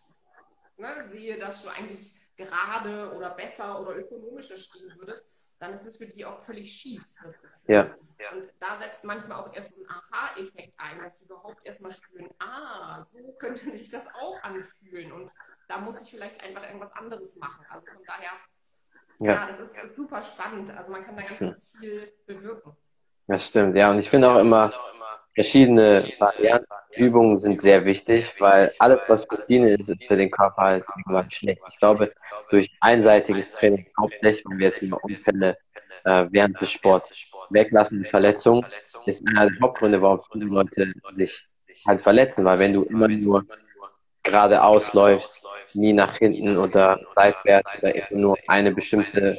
ne, 0.77 1.09
sehe, 1.09 1.39
dass 1.39 1.63
du 1.63 1.69
eigentlich 1.69 2.15
gerade 2.37 3.13
oder 3.15 3.31
besser 3.31 3.81
oder 3.81 3.97
ökonomischer 3.97 4.57
stehen 4.57 4.93
würdest, 4.99 5.50
dann 5.61 5.75
ist 5.75 5.87
es 5.87 5.99
für 5.99 6.07
die 6.07 6.25
auch 6.25 6.41
völlig 6.41 6.73
schief, 6.73 7.03
das 7.23 7.41
Gefühl. 7.43 7.75
Ja. 7.75 7.83
Und 8.33 8.49
da 8.59 8.79
setzt 8.79 9.05
manchmal 9.05 9.41
auch 9.41 9.55
erst 9.55 9.77
so 9.77 9.83
ein 9.83 9.89
Aha-Effekt 9.89 10.73
ein, 10.79 10.99
dass 10.99 11.19
die 11.19 11.27
überhaupt 11.27 11.65
erstmal 11.65 11.93
spüren, 11.93 12.29
ah, 12.39 13.03
so 13.03 13.33
könnte 13.39 13.71
sich 13.71 13.91
das 13.91 14.09
auch 14.15 14.43
anfühlen. 14.43 15.13
Und 15.13 15.31
da 15.69 15.79
muss 15.79 16.03
ich 16.03 16.11
vielleicht 16.11 16.43
einfach 16.43 16.65
irgendwas 16.65 16.93
anderes 16.93 17.37
machen. 17.37 17.65
Also 17.69 17.87
von 17.87 18.03
daher, 18.07 18.33
ja, 19.19 19.33
ja 19.33 19.47
das, 19.49 19.61
ist, 19.61 19.77
das, 19.77 19.85
ist, 19.85 19.97
super 19.97 20.23
spannend. 20.23 20.77
Also 20.77 20.93
man 20.93 21.05
kann 21.05 21.17
da 21.17 21.23
ganz, 21.23 21.39
ganz 21.39 21.77
viel 21.79 22.11
bewirken. 22.27 22.75
Das 23.27 23.47
stimmt, 23.47 23.77
ja. 23.77 23.91
Und 23.91 23.99
ich 23.99 24.09
finde 24.09 24.31
auch 24.31 24.39
immer, 24.39 24.73
verschiedene 25.41 26.05
Varianten, 26.19 26.67
Übungen 26.97 27.39
sind 27.39 27.63
sehr 27.63 27.87
wichtig, 27.87 28.31
weil 28.41 28.71
alles, 28.79 29.01
was 29.09 29.27
Routine 29.31 29.71
ist, 29.71 29.89
ist 29.89 30.05
für 30.05 30.17
den 30.17 30.31
Körper 30.31 30.63
halt 30.63 30.85
irgendwann 30.97 31.31
schlecht. 31.31 31.63
Ich 31.71 31.79
glaube, 31.79 32.13
durch 32.51 32.69
einseitiges 32.81 33.51
Training 33.51 33.87
hauptsächlich, 33.99 34.45
wenn 34.47 34.59
wir 34.59 34.67
jetzt 34.67 34.83
über 34.83 35.03
Unfälle 35.03 35.57
äh, 36.05 36.27
während 36.31 36.61
des 36.61 36.71
Sports 36.73 37.31
weglassen, 37.51 38.05
Verletzungen, 38.05 38.67
ist 39.07 39.27
einer 39.27 39.51
der 39.51 39.61
Hauptgründe, 39.63 40.03
warum 40.03 40.21
viele 40.31 40.45
Leute 40.45 40.93
sich 41.17 41.47
halt 41.87 42.03
verletzen, 42.03 42.45
weil 42.45 42.59
wenn 42.59 42.75
du 42.75 42.83
immer 42.83 43.09
nur 43.09 43.47
geradeaus 44.23 44.93
läufst, 44.93 45.47
nie 45.73 45.95
nach 45.95 46.19
hinten 46.19 46.59
oder 46.59 47.01
seitwärts 47.15 47.79
oder 47.79 47.95
immer 47.95 48.21
nur 48.21 48.39
eine 48.47 48.73
bestimmte 48.73 49.39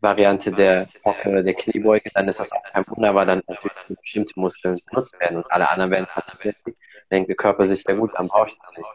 Variante 0.00 0.52
der 0.52 0.86
Hocke 1.04 1.28
oder 1.28 1.42
der 1.42 1.54
Kniebeuge, 1.54 2.10
dann 2.14 2.28
ist 2.28 2.38
das 2.38 2.52
auch 2.52 2.62
kein 2.62 2.86
Wunder, 2.86 3.14
weil 3.14 3.26
dann 3.26 3.42
natürlich 3.46 3.76
bestimmte 4.00 4.38
Muskeln 4.38 4.80
benutzt 4.86 5.18
werden 5.20 5.38
und 5.38 5.50
alle 5.50 5.68
anderen 5.68 5.90
werden 5.90 6.06
vernachlässigt. 6.06 6.78
Denkt 7.10 7.28
der 7.28 7.36
Körper 7.36 7.66
sich 7.66 7.84
ja 7.86 7.94
gut, 7.94 8.12
dann 8.14 8.28
brauche 8.28 8.48
ich 8.48 8.58
das 8.58 8.70
nicht. 8.76 8.88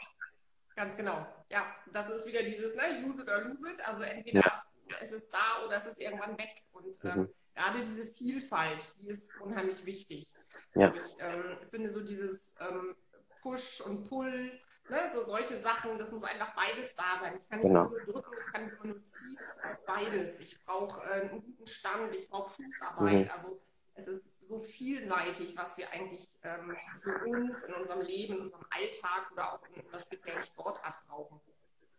Ganz 0.76 0.96
genau. 0.96 1.26
Ja, 1.50 1.66
das 1.92 2.10
ist 2.10 2.26
wieder 2.26 2.44
dieses, 2.44 2.76
ne, 2.76 2.84
use 3.06 3.22
it 3.22 3.30
or 3.30 3.42
lose 3.42 3.70
it. 3.72 3.88
Also 3.88 4.04
entweder 4.04 4.40
ja. 4.40 4.64
es 5.02 5.12
ist 5.12 5.34
da 5.34 5.66
oder 5.66 5.78
es 5.78 5.86
ist 5.86 6.02
irgendwann 6.02 6.38
weg. 6.38 6.64
Und 6.72 6.98
ähm, 7.04 7.20
mhm. 7.20 7.30
gerade 7.54 7.80
diese 7.82 8.06
Vielfalt, 8.06 8.90
die 9.00 9.10
ist 9.10 9.40
unheimlich 9.42 9.86
wichtig. 9.86 10.28
Ja. 10.76 10.94
ich 10.96 11.16
ähm, 11.20 11.58
finde 11.70 11.90
so 11.90 12.04
dieses 12.04 12.56
ähm, 12.60 12.96
Push 13.42 13.82
und 13.82 14.08
Pull, 14.08 14.60
Ne, 14.90 14.98
so 15.14 15.24
solche 15.24 15.58
Sachen, 15.58 15.98
das 15.98 16.12
muss 16.12 16.24
einfach 16.26 16.54
beides 16.56 16.96
da 16.96 17.20
sein. 17.22 17.34
Ich 17.40 17.50
kann 17.50 17.60
nicht 17.60 17.68
genau. 17.68 17.86
nur 17.86 18.00
drücken, 18.02 18.32
ich 18.38 18.54
kann 18.54 18.66
nicht 18.66 18.84
nur 18.84 19.04
ziehen, 19.04 19.38
ich 19.40 19.62
brauche 19.62 19.80
beides. 19.86 20.40
Ich 20.42 20.66
brauche 20.66 21.10
äh, 21.10 21.22
einen 21.22 21.30
guten 21.30 21.68
Stand, 21.68 22.14
ich 22.14 22.30
brauche 22.30 22.50
Fußarbeit. 22.50 23.26
Mhm. 23.26 23.30
Also 23.34 23.60
es 23.96 24.08
ist 24.08 24.48
so 24.48 24.60
vielseitig, 24.60 25.56
was 25.56 25.78
wir 25.78 25.90
eigentlich 25.92 26.28
ähm, 26.44 26.76
für 27.02 27.24
uns 27.26 27.64
in 27.64 27.74
unserem 27.76 28.02
Leben, 28.02 28.36
in 28.36 28.42
unserem 28.42 28.66
Alltag 28.72 29.32
oder 29.32 29.54
auch 29.54 29.60
in 29.74 29.88
einer 29.88 30.00
speziellen 30.00 30.44
Sportart 30.44 30.96
brauchen. 31.08 31.40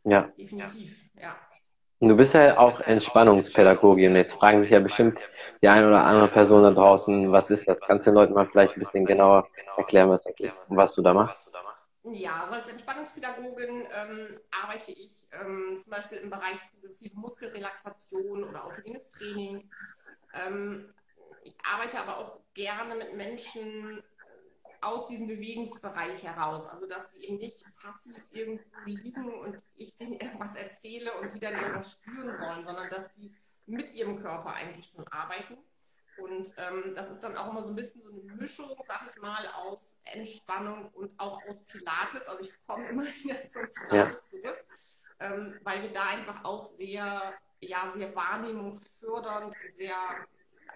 Ja. 0.04 0.28
Definitiv, 0.36 1.08
ja. 1.14 1.36
Und 2.00 2.08
du 2.10 2.16
bist 2.16 2.34
ja 2.34 2.58
auch 2.58 2.80
Entspannungspädagogin. 2.80 4.14
Jetzt 4.16 4.34
fragen 4.34 4.60
sich 4.60 4.70
ja 4.70 4.80
bestimmt 4.80 5.18
die 5.62 5.68
eine 5.68 5.86
oder 5.86 6.04
andere 6.04 6.28
Person 6.28 6.62
da 6.62 6.70
draußen, 6.70 7.32
was 7.32 7.50
ist 7.50 7.66
das? 7.66 7.80
Kannst 7.80 8.06
du 8.06 8.10
den 8.10 8.16
Leuten 8.16 8.34
mal 8.34 8.46
vielleicht 8.46 8.76
ein 8.76 8.80
bisschen 8.80 9.06
genauer 9.06 9.48
erklären, 9.78 10.10
was, 10.10 10.26
was 10.68 10.94
du 10.94 11.02
da 11.02 11.14
machst? 11.14 11.50
Ja, 12.12 12.42
also 12.42 12.56
als 12.56 12.68
Entspannungspädagogin 12.68 13.86
ähm, 13.90 14.38
arbeite 14.50 14.92
ich 14.92 15.26
ähm, 15.32 15.78
zum 15.82 15.90
Beispiel 15.90 16.18
im 16.18 16.28
Bereich 16.28 16.58
progressive 16.70 17.18
Muskelrelaxation 17.18 18.44
oder 18.44 18.66
autogenes 18.66 19.08
Training. 19.08 19.70
Ähm, 20.34 20.92
ich 21.44 21.56
arbeite 21.64 21.98
aber 21.98 22.18
auch 22.18 22.40
gerne 22.52 22.94
mit 22.94 23.14
Menschen 23.14 24.02
aus 24.82 25.06
diesem 25.06 25.28
Bewegungsbereich 25.28 26.22
heraus. 26.22 26.68
Also 26.68 26.86
dass 26.86 27.14
die 27.14 27.24
eben 27.24 27.38
nicht 27.38 27.64
passiv 27.76 28.16
irgendwo 28.32 28.64
liegen 28.84 29.40
und 29.40 29.56
ich 29.74 29.96
denen 29.96 30.20
irgendwas 30.20 30.56
erzähle 30.56 31.18
und 31.18 31.32
die 31.32 31.40
dann 31.40 31.54
irgendwas 31.54 31.92
spüren 31.92 32.34
sollen, 32.34 32.66
sondern 32.66 32.90
dass 32.90 33.12
die 33.12 33.34
mit 33.66 33.94
ihrem 33.94 34.20
Körper 34.20 34.52
eigentlich 34.52 34.86
schon 34.86 35.08
arbeiten. 35.08 35.56
Und 36.18 36.54
ähm, 36.58 36.92
das 36.94 37.10
ist 37.10 37.20
dann 37.20 37.36
auch 37.36 37.50
immer 37.50 37.62
so 37.62 37.70
ein 37.70 37.76
bisschen 37.76 38.02
so 38.02 38.10
eine 38.10 38.34
Mischung, 38.34 38.70
sag 38.84 39.10
ich 39.10 39.20
mal, 39.20 39.46
aus 39.56 40.00
Entspannung 40.04 40.90
und 40.90 41.18
auch 41.18 41.40
aus 41.48 41.64
Pilates. 41.64 42.26
Also 42.26 42.44
ich 42.44 42.52
komme 42.66 42.88
immer 42.88 43.04
wieder 43.22 43.46
zum 43.46 43.62
Pilates 43.72 44.32
ja. 44.32 44.40
zurück, 44.40 44.64
ähm, 45.20 45.60
weil 45.62 45.82
wir 45.82 45.92
da 45.92 46.06
einfach 46.06 46.44
auch 46.44 46.62
sehr, 46.62 47.34
ja, 47.60 47.90
sehr 47.92 48.14
wahrnehmungsfördernd 48.14 49.46
und 49.46 49.72
sehr 49.72 49.96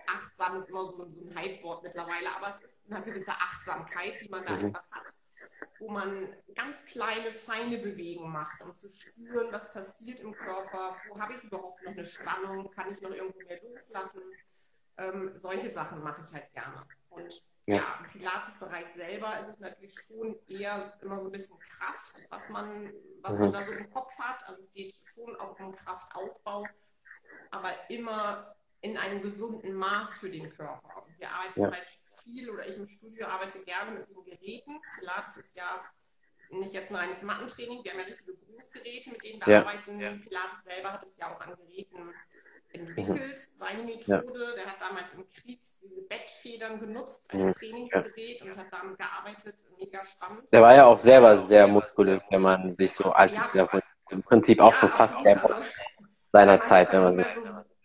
achtsam 0.07 0.57
ist 0.57 0.71
immer 0.71 0.87
so, 0.87 1.09
so 1.11 1.21
ein 1.21 1.39
Hypewort 1.39 1.83
mittlerweile, 1.83 2.35
aber 2.35 2.49
es 2.49 2.63
ist 2.63 2.91
eine 2.91 3.05
gewisse 3.05 3.33
Achtsamkeit, 3.33 4.21
die 4.23 4.29
man 4.29 4.45
da 4.45 4.57
mhm. 4.57 4.67
einfach 4.67 4.91
hat, 4.91 5.13
wo 5.79 5.91
man 5.91 6.35
ganz 6.55 6.85
kleine, 6.87 7.31
feine 7.31 7.79
Bewegungen 7.79 8.33
macht, 8.33 8.61
um 8.63 8.75
zu 8.75 8.89
spüren, 8.91 9.53
was 9.53 9.73
passiert 9.73 10.21
im 10.21 10.33
Körper, 10.33 10.97
wo 11.09 11.21
habe 11.21 11.35
ich 11.35 11.43
überhaupt 11.45 11.83
noch 11.83 11.93
eine 11.93 12.07
Spannung, 12.07 12.71
kann 12.71 12.93
ich 12.93 13.03
noch 13.03 13.11
irgendwo 13.11 13.39
mehr 13.47 13.63
loslassen 13.63 14.23
ähm, 14.99 15.31
solche 15.35 15.71
Sachen 15.71 16.03
mache 16.03 16.23
ich 16.27 16.33
halt 16.33 16.53
gerne. 16.53 16.85
Und 17.09 17.33
ja, 17.67 17.77
ja 17.77 17.99
im 18.01 18.11
Pilates-Bereich 18.11 18.89
selber 18.89 19.39
ist 19.39 19.49
es 19.49 19.61
natürlich 19.61 19.95
schon 19.95 20.37
eher 20.49 20.93
immer 21.01 21.19
so 21.19 21.27
ein 21.27 21.33
bisschen 21.33 21.59
Kraft, 21.61 22.27
was 22.31 22.51
man, 22.51 22.93
was 23.23 23.37
mhm. 23.37 23.43
man 23.43 23.53
da 23.53 23.63
so 23.63 23.73
im 23.73 23.91
Kopf 23.91 24.17
hat. 24.19 24.47
Also 24.49 24.61
es 24.61 24.73
geht 24.73 24.95
schon 24.95 25.35
auch 25.37 25.59
um 25.59 25.75
Kraftaufbau, 25.75 26.67
aber 27.51 27.73
immer 27.91 28.55
in 28.81 28.97
einem 28.97 29.23
gesunden 29.23 29.75
Maß 29.75 30.19
für 30.19 30.31
den 30.31 30.51
Körper. 30.51 31.05
Und 31.05 31.19
wir 31.19 31.31
arbeiten 31.31 31.61
ja. 31.61 31.71
halt 31.71 31.89
viel, 32.23 32.51
oder 32.51 32.67
ich 32.67 32.77
im 32.77 32.87
Studio 32.87 33.27
arbeite 33.27 33.63
gerne 33.65 33.93
mit 33.93 34.09
den 34.09 34.23
Geräten. 34.25 34.81
Pilates 34.99 35.37
ist 35.37 35.57
ja 35.57 35.83
nicht 36.51 36.73
jetzt 36.73 36.91
nur 36.91 37.01
eines 37.01 37.23
Mattentraining, 37.23 37.85
wir 37.85 37.93
haben 37.93 38.01
ja 38.01 38.07
richtige 38.07 38.35
Großgeräte, 38.35 39.11
mit 39.11 39.23
denen 39.23 39.41
wir 39.45 39.53
ja. 39.53 39.61
arbeiten. 39.61 39.99
Pilates 40.23 40.65
selber 40.65 40.93
hat 40.93 41.05
es 41.05 41.17
ja 41.19 41.35
auch 41.35 41.41
an 41.41 41.57
Geräten 41.57 42.15
entwickelt, 42.79 43.39
seine 43.39 43.83
Methode. 43.83 44.45
Ja. 44.49 44.55
Der 44.55 44.67
hat 44.67 44.81
damals 44.81 45.15
im 45.15 45.27
Krieg 45.29 45.61
diese 45.83 46.03
Bettfedern 46.03 46.81
genutzt 46.81 47.33
als 47.33 47.57
Trainingsgerät 47.57 48.43
und 48.43 48.57
hat 48.57 48.67
damit 48.71 48.99
gearbeitet. 48.99 49.55
Mega 49.79 50.05
spannend. 50.05 50.51
Der 50.53 50.63
war 50.63 50.75
ja 50.75 50.87
auch 50.87 50.99
selber 50.99 51.39
sehr 51.39 51.67
muskulös, 51.67 52.23
wenn 52.31 52.43
man 52.43 52.71
sich 52.71 52.93
so 52.93 53.13
als 53.13 53.33
ja, 53.55 53.69
im 54.11 54.23
Prinzip 54.23 54.61
auch 54.61 54.75
so 54.77 54.89
fast 54.89 55.25
der 55.25 55.43
also, 55.43 55.55
seiner 56.33 56.61
Zeit, 56.61 56.93
wenn 56.93 57.03
man 57.03 57.17
sich. 57.19 57.27
So, 57.27 57.43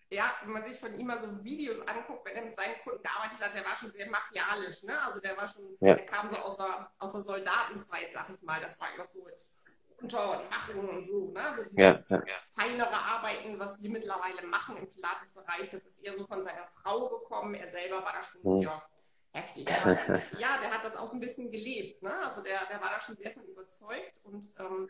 ja, 0.10 0.32
wenn 0.44 0.54
man 0.54 0.64
sich 0.64 0.80
von 0.80 0.94
ihm 0.98 1.08
mal 1.08 1.20
so 1.20 1.44
Videos 1.44 1.82
anguckt, 1.88 2.26
wenn 2.26 2.36
er 2.36 2.44
mit 2.44 2.56
seinen 2.56 2.76
Kunden 2.84 3.02
gearbeitet 3.02 3.42
hat, 3.42 3.56
der 3.56 3.66
war 3.66 3.76
schon 3.76 3.90
sehr 3.90 4.08
machialisch, 4.10 4.84
ne? 4.84 4.94
Also 5.06 5.20
der 5.20 5.36
war 5.36 5.48
schon, 5.48 5.76
ja. 5.80 5.96
der 5.96 6.06
kam 6.06 6.30
so 6.30 6.38
aus 6.38 6.58
der, 6.58 6.92
aus 7.00 7.12
der 7.14 7.22
Soldatenzeit, 7.22 8.14
sag 8.14 8.30
ich 8.30 8.42
mal. 8.44 8.62
Das 8.62 8.80
war 8.80 8.90
einfach 8.90 9.08
so 9.08 9.28
jetzt 9.28 9.63
runter 10.04 10.40
und 10.40 10.50
machen 10.50 10.90
und 10.90 11.08
so. 11.08 11.32
Ne? 11.32 11.40
Also 11.40 11.64
dieses 11.64 12.10
ja, 12.10 12.18
ja. 12.18 12.34
feinere 12.56 12.94
Arbeiten, 12.94 13.58
was 13.58 13.82
wir 13.82 13.90
mittlerweile 13.90 14.46
machen 14.48 14.78
im 14.78 14.88
Pilates-Bereich, 14.88 15.70
das 15.70 15.86
ist 15.86 16.04
eher 16.04 16.16
so 16.16 16.26
von 16.28 16.44
seiner 16.44 16.68
Frau 16.68 17.10
gekommen. 17.10 17.56
Er 17.56 17.70
selber 17.72 18.04
war 18.04 18.14
da 18.14 18.22
schon 18.22 18.42
mhm. 18.44 18.62
sehr 18.62 18.84
heftig. 19.32 19.72
Aber 19.72 19.92
ja, 20.38 20.60
der 20.62 20.72
hat 20.72 20.84
das 20.84 20.96
auch 20.96 21.08
so 21.08 21.16
ein 21.16 21.22
bisschen 21.22 21.52
gelebt. 21.52 22.02
Ne? 22.04 22.14
Also 22.28 22.42
der, 22.42 22.66
der 22.70 22.82
war 22.82 22.92
da 22.92 23.00
schon 23.00 23.16
sehr 23.16 23.32
von 23.32 23.44
überzeugt 23.44 24.20
und 24.24 24.46
ähm, 24.60 24.90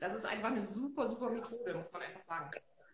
das 0.00 0.14
ist 0.14 0.26
einfach 0.26 0.48
eine 0.48 0.66
super, 0.66 1.08
super 1.08 1.30
Methode, 1.30 1.74
muss 1.74 1.92
man 1.92 2.02
einfach 2.02 2.20
sagen. 2.20 2.50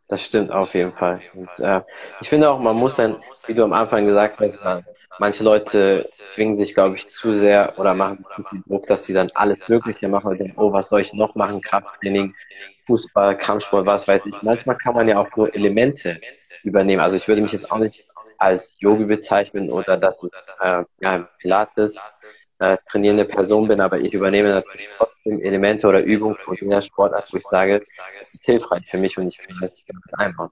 Das 0.08 0.22
stimmt 0.22 0.50
auf 0.50 0.72
jeden 0.74 0.92
Fall. 0.92 1.20
Und, 1.34 1.50
äh, 1.58 1.82
ich 2.20 2.30
finde 2.30 2.48
auch, 2.50 2.58
man 2.58 2.76
muss 2.76 2.96
dann, 2.96 3.22
wie 3.46 3.52
du 3.54 3.62
am 3.62 3.74
Anfang 3.74 4.06
gesagt 4.06 4.38
hast, 4.40 4.62
man, 4.64 4.82
manche 5.18 5.44
Leute 5.44 6.08
zwingen 6.32 6.56
sich, 6.56 6.72
glaube 6.72 6.96
ich, 6.96 7.08
zu 7.10 7.34
sehr 7.36 7.78
oder 7.78 7.92
machen 7.92 8.24
zu 8.34 8.42
viel 8.44 8.62
Druck, 8.66 8.86
dass 8.86 9.04
sie 9.04 9.12
dann 9.12 9.30
alles 9.34 9.68
Mögliche 9.68 10.08
machen 10.08 10.30
und 10.30 10.40
denken, 10.40 10.58
oh, 10.58 10.72
was 10.72 10.88
soll 10.88 11.02
ich 11.02 11.12
noch 11.12 11.34
machen? 11.34 11.60
Krafttraining, 11.60 12.34
Fußball, 12.86 13.36
Kampfsport, 13.36 13.84
was 13.86 14.08
weiß 14.08 14.24
ich. 14.26 14.42
Manchmal 14.42 14.76
kann 14.76 14.94
man 14.94 15.08
ja 15.08 15.18
auch 15.18 15.28
nur 15.36 15.54
Elemente 15.54 16.18
übernehmen. 16.62 17.02
Also 17.02 17.16
ich 17.16 17.28
würde 17.28 17.42
mich 17.42 17.52
jetzt 17.52 17.70
auch 17.70 17.78
nicht 17.78 18.04
als 18.38 18.76
Yogi 18.78 19.04
bezeichnen 19.04 19.70
oder 19.70 19.96
dass 19.96 20.22
ich 20.22 20.30
äh, 20.60 20.84
ja, 21.00 21.18
Pilates 21.38 22.00
äh, 22.60 22.76
trainierende 22.90 23.24
Person 23.24 23.68
bin, 23.68 23.80
aber 23.80 23.98
ich 23.98 24.14
übernehme 24.14 24.50
natürlich 24.50 24.88
trotzdem 24.96 25.40
Elemente 25.40 25.86
oder 25.86 26.02
Übungen 26.02 26.36
von 26.36 26.56
jeder 26.56 26.80
Sportart, 26.80 27.32
wo 27.32 27.36
ich 27.36 27.44
sage, 27.44 27.82
es 28.20 28.34
ist 28.34 28.44
hilfreich 28.44 28.88
für 28.90 28.98
mich 28.98 29.18
und 29.18 29.28
ich 29.28 29.38
finde 29.38 29.54
das 29.60 29.72
nicht 29.72 29.90
einfach. 30.18 30.50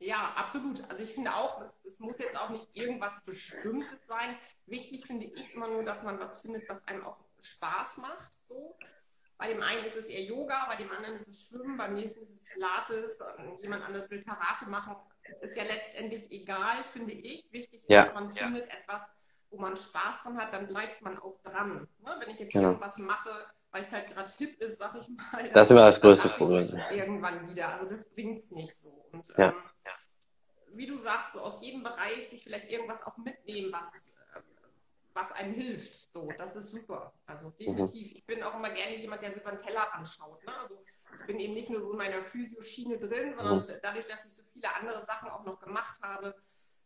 Ja, 0.00 0.32
absolut. 0.34 0.82
Also 0.88 1.04
ich 1.04 1.10
finde 1.10 1.30
auch, 1.34 1.60
es, 1.62 1.84
es 1.84 2.00
muss 2.00 2.18
jetzt 2.18 2.38
auch 2.38 2.48
nicht 2.50 2.68
irgendwas 2.72 3.22
Bestimmtes 3.24 4.06
sein. 4.06 4.36
Wichtig 4.66 5.06
finde 5.06 5.26
ich 5.26 5.54
immer 5.54 5.68
nur, 5.68 5.84
dass 5.84 6.02
man 6.02 6.18
was 6.18 6.38
findet, 6.38 6.68
was 6.68 6.86
einem 6.88 7.04
auch 7.04 7.18
Spaß 7.40 7.98
macht. 7.98 8.32
So. 8.48 8.76
Bei 9.36 9.48
dem 9.48 9.62
einen 9.62 9.84
ist 9.84 9.96
es 9.96 10.06
eher 10.06 10.22
Yoga, 10.22 10.66
bei 10.68 10.76
dem 10.76 10.90
anderen 10.90 11.16
ist 11.16 11.28
es 11.28 11.48
Schwimmen, 11.48 11.76
beim 11.76 11.94
nächsten 11.94 12.24
ist 12.24 12.30
es 12.30 12.44
Pilates, 12.44 13.22
jemand 13.62 13.84
anderes 13.84 14.10
will 14.10 14.22
Karate 14.22 14.66
machen. 14.68 14.96
Ist 15.40 15.56
ja 15.56 15.64
letztendlich 15.64 16.30
egal, 16.32 16.82
finde 16.92 17.12
ich. 17.12 17.52
Wichtig 17.52 17.80
ist, 17.80 17.90
ja. 17.90 18.10
man 18.14 18.30
findet 18.30 18.68
ja. 18.68 18.74
etwas, 18.78 19.16
wo 19.50 19.58
man 19.58 19.76
Spaß 19.76 20.22
dran 20.22 20.38
hat, 20.38 20.52
dann 20.52 20.66
bleibt 20.66 21.02
man 21.02 21.18
auch 21.18 21.40
dran. 21.42 21.88
Ne? 21.98 22.16
Wenn 22.18 22.30
ich 22.30 22.40
jetzt 22.40 22.52
genau. 22.52 22.68
irgendwas 22.68 22.98
mache, 22.98 23.30
weil 23.70 23.84
es 23.84 23.92
halt 23.92 24.08
gerade 24.08 24.32
hip 24.38 24.60
ist, 24.60 24.78
sag 24.78 24.94
ich 24.96 25.08
mal. 25.08 25.48
Das 25.50 25.68
ist 25.68 25.70
immer 25.72 25.86
das 25.86 26.00
größte 26.00 26.28
Problem. 26.28 26.80
Irgendwann 26.90 27.48
wieder. 27.48 27.68
Also 27.68 27.88
das 27.88 28.14
bringt 28.14 28.38
es 28.38 28.50
nicht 28.52 28.74
so. 28.74 28.88
Und 29.12 29.28
ja. 29.36 29.50
ähm, 29.50 29.54
wie 30.72 30.86
du 30.86 30.96
sagst, 30.96 31.32
so 31.32 31.40
aus 31.40 31.60
jedem 31.62 31.82
Bereich 31.82 32.28
sich 32.28 32.42
vielleicht 32.42 32.70
irgendwas 32.70 33.02
auch 33.04 33.16
mitnehmen, 33.18 33.72
was, 33.72 34.09
was 35.20 35.32
einem 35.32 35.54
hilft. 35.54 36.10
So, 36.10 36.28
das 36.38 36.56
ist 36.56 36.70
super. 36.70 37.12
Also 37.26 37.48
mhm. 37.48 37.56
definitiv. 37.58 38.12
Ich 38.12 38.26
bin 38.26 38.42
auch 38.42 38.54
immer 38.54 38.70
gerne 38.70 38.96
jemand, 38.96 39.22
der 39.22 39.32
sich 39.32 39.42
über 39.42 39.50
den 39.50 39.58
Teller 39.58 39.94
anschaut. 39.94 40.44
Ne? 40.44 40.52
Also 40.60 40.82
ich 41.18 41.26
bin 41.26 41.38
eben 41.38 41.54
nicht 41.54 41.70
nur 41.70 41.80
so 41.80 41.92
in 41.92 41.98
meiner 41.98 42.22
Physioschiene 42.22 42.98
drin, 42.98 43.34
sondern 43.36 43.66
mhm. 43.66 43.80
dadurch, 43.82 44.06
dass 44.06 44.24
ich 44.24 44.34
so 44.34 44.42
viele 44.52 44.74
andere 44.74 45.04
Sachen 45.04 45.28
auch 45.30 45.44
noch 45.44 45.60
gemacht 45.60 46.00
habe, 46.02 46.34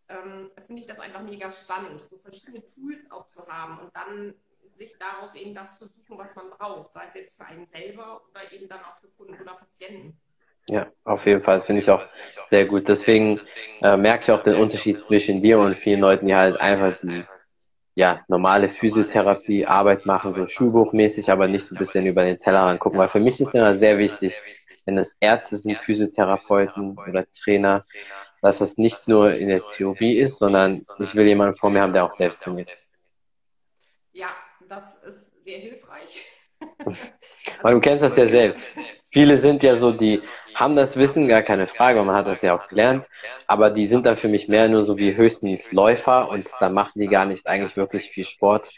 ähm, 0.08 0.50
finde 0.66 0.80
ich 0.80 0.86
das 0.86 1.00
einfach 1.00 1.22
mega 1.22 1.50
spannend, 1.50 2.00
so 2.00 2.18
verschiedene 2.18 2.64
Tools 2.66 3.10
auch 3.10 3.26
zu 3.28 3.46
haben 3.46 3.78
und 3.78 3.96
dann 3.96 4.34
sich 4.72 4.98
daraus 4.98 5.34
eben 5.34 5.54
das 5.54 5.78
zu 5.78 5.86
suchen, 5.86 6.18
was 6.18 6.34
man 6.34 6.50
braucht, 6.50 6.92
sei 6.92 7.04
es 7.04 7.14
jetzt 7.14 7.36
für 7.36 7.46
einen 7.46 7.66
selber 7.66 8.22
oder 8.30 8.52
eben 8.52 8.68
dann 8.68 8.80
auch 8.80 8.96
für 8.96 9.08
Kunden 9.08 9.40
oder 9.40 9.54
Patienten. 9.54 10.20
Ja, 10.66 10.90
auf 11.04 11.26
jeden 11.26 11.42
Fall 11.42 11.62
finde 11.62 11.82
ich 11.82 11.90
auch 11.90 12.02
sehr 12.46 12.64
gut. 12.64 12.88
Deswegen 12.88 13.38
äh, 13.82 13.96
merke 13.96 14.24
ich 14.24 14.30
auch 14.30 14.42
den 14.42 14.54
Unterschied 14.54 14.98
zwischen 15.06 15.42
dir 15.42 15.58
und 15.58 15.76
vielen 15.76 16.00
Leuten, 16.00 16.26
die 16.26 16.34
halt 16.34 16.58
einfach 16.58 16.98
die 17.02 17.22
ja, 17.94 18.24
normale 18.28 18.68
Physiotherapie, 18.68 19.66
Arbeit 19.66 20.04
machen, 20.04 20.34
so 20.34 20.48
schulbuchmäßig, 20.48 21.30
aber 21.30 21.46
nicht 21.46 21.64
so 21.64 21.74
ein 21.74 21.78
bisschen 21.78 22.06
über 22.06 22.24
den 22.24 22.36
Tellerrand 22.36 22.80
gucken. 22.80 22.98
Weil 22.98 23.08
für 23.08 23.20
mich 23.20 23.40
ist 23.40 23.54
immer 23.54 23.76
sehr 23.76 23.98
wichtig, 23.98 24.36
wenn 24.84 24.98
es 24.98 25.16
Ärzte 25.20 25.56
sind, 25.56 25.78
Physiotherapeuten 25.78 26.98
oder 26.98 27.24
Trainer, 27.32 27.80
dass 28.42 28.58
das 28.58 28.76
nicht 28.76 29.08
nur 29.08 29.32
in 29.32 29.48
der 29.48 29.66
Theorie 29.68 30.16
ist, 30.18 30.38
sondern 30.38 30.84
ich 30.98 31.14
will 31.14 31.26
jemanden 31.26 31.56
vor 31.56 31.70
mir 31.70 31.80
haben, 31.80 31.92
der 31.92 32.04
auch 32.04 32.10
selbst 32.10 32.42
trainiert. 32.42 32.68
Ja, 34.12 34.28
das 34.68 35.02
ist 35.04 35.44
sehr 35.44 35.58
hilfreich. 35.58 36.24
Weil 37.62 37.74
du 37.74 37.80
kennst 37.80 38.02
das 38.02 38.16
ja 38.16 38.28
selbst. 38.28 38.64
Viele 39.14 39.36
sind 39.36 39.62
ja 39.62 39.76
so, 39.76 39.92
die 39.92 40.20
haben 40.56 40.74
das 40.74 40.96
Wissen, 40.96 41.28
gar 41.28 41.42
keine 41.42 41.68
Frage, 41.68 42.02
man 42.02 42.16
hat 42.16 42.26
das 42.26 42.42
ja 42.42 42.52
auch 42.52 42.66
gelernt, 42.66 43.06
aber 43.46 43.70
die 43.70 43.86
sind 43.86 44.06
dann 44.06 44.16
für 44.16 44.26
mich 44.26 44.48
mehr 44.48 44.68
nur 44.68 44.82
so 44.82 44.98
wie 44.98 45.14
höchstens 45.14 45.70
Läufer 45.70 46.28
und 46.28 46.50
da 46.58 46.68
machen 46.68 46.98
die 47.00 47.06
gar 47.06 47.24
nicht 47.24 47.46
eigentlich 47.46 47.76
wirklich 47.76 48.10
viel 48.10 48.24
Sport 48.24 48.70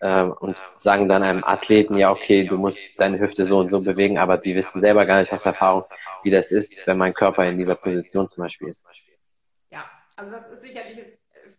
ähm, 0.00 0.32
und 0.32 0.58
sagen 0.78 1.06
dann 1.06 1.22
einem 1.22 1.44
Athleten, 1.44 1.98
ja 1.98 2.10
okay, 2.12 2.44
du 2.44 2.56
musst 2.56 2.98
deine 2.98 3.20
Hüfte 3.20 3.44
so 3.44 3.58
und 3.58 3.68
so 3.68 3.78
bewegen, 3.82 4.16
aber 4.16 4.38
die 4.38 4.54
wissen 4.54 4.80
selber 4.80 5.04
gar 5.04 5.20
nicht 5.20 5.34
aus 5.34 5.44
Erfahrung, 5.44 5.84
wie 6.22 6.30
das 6.30 6.50
ist, 6.50 6.86
wenn 6.86 6.96
mein 6.96 7.12
Körper 7.12 7.46
in 7.46 7.58
dieser 7.58 7.74
Position 7.74 8.26
zum 8.26 8.44
Beispiel 8.44 8.68
ist. 8.68 8.86
Ja, 9.68 9.84
also 10.16 10.30
das 10.30 10.48
ist 10.48 10.62
sicherlich 10.62 10.98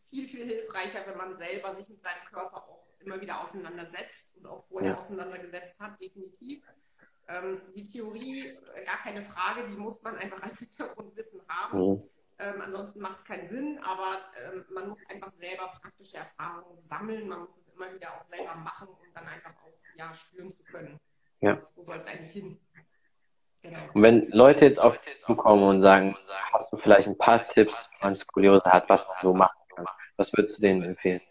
viel, 0.10 0.28
viel 0.28 0.46
hilfreicher, 0.46 1.02
wenn 1.06 1.18
man 1.18 1.36
selber 1.36 1.76
sich 1.76 1.88
mit 1.90 2.02
seinem 2.02 2.26
Körper 2.34 2.58
auch 2.58 2.88
immer 3.00 3.22
wieder 3.22 3.40
auseinandersetzt 3.40 4.40
und 4.40 4.48
auch 4.48 4.64
vorher 4.64 4.94
ja. 4.94 4.98
auseinandergesetzt 4.98 5.80
hat, 5.80 6.02
definitiv. 6.02 6.64
Ähm, 7.28 7.62
die 7.74 7.86
Theorie, 7.86 8.50
äh, 8.76 8.86
gar 8.86 8.98
keine 8.98 9.24
Frage, 9.24 9.68
die 9.68 9.76
muss 9.76 10.02
man 10.04 10.18
einfach 10.18 10.42
als 10.44 10.60
Hintergrundwissen 10.60 11.42
haben. 11.48 11.80
Mhm. 11.80 12.04
Ähm, 12.38 12.62
ansonsten 12.62 13.02
macht 13.02 13.20
es 13.20 13.26
keinen 13.26 13.48
Sinn, 13.48 13.80
aber 13.82 14.20
ähm, 14.44 14.66
man 14.70 14.90
muss 14.90 15.00
einfach 15.10 15.32
selber 15.32 15.72
praktische 15.82 16.18
Erfahrungen 16.18 16.78
sammeln. 16.78 17.30
Man 17.30 17.40
muss 17.40 17.58
es 17.58 17.70
immer 17.70 17.94
wieder 17.94 18.14
auch 18.14 18.24
selber 18.24 18.56
machen, 18.56 18.90
um 18.90 19.14
dann 19.14 19.26
einfach 19.26 19.52
auch 19.52 19.72
ja, 19.96 20.14
spüren 20.14 20.52
zu 20.52 20.64
können. 20.66 21.00
Ja. 21.40 21.54
Das, 21.54 21.76
wo 21.78 21.84
soll 21.84 21.98
es 21.98 22.08
eigentlich 22.08 22.32
hin? 22.32 22.60
Genau. 23.62 23.80
Und 23.94 24.04
wenn 24.04 24.30
Leute 24.30 24.66
jetzt 24.66 24.80
auf 24.80 24.98
dich 25.00 25.18
zukommen 25.20 25.64
und 25.64 25.82
sagen, 25.82 26.16
hast 26.52 26.72
du 26.72 26.78
vielleicht 26.78 27.08
ein 27.08 27.18
paar 27.18 27.46
Tipps, 27.46 27.90
wenn 28.00 28.10
man 28.10 28.16
Skoliose 28.16 28.72
hat, 28.72 28.90
was 28.90 29.08
man 29.08 29.18
so 29.22 29.34
machen 29.34 29.58
kann, 29.76 29.86
was 30.18 30.32
würdest 30.34 30.58
du 30.58 30.62
denen 30.62 30.84
empfehlen? 30.84 31.22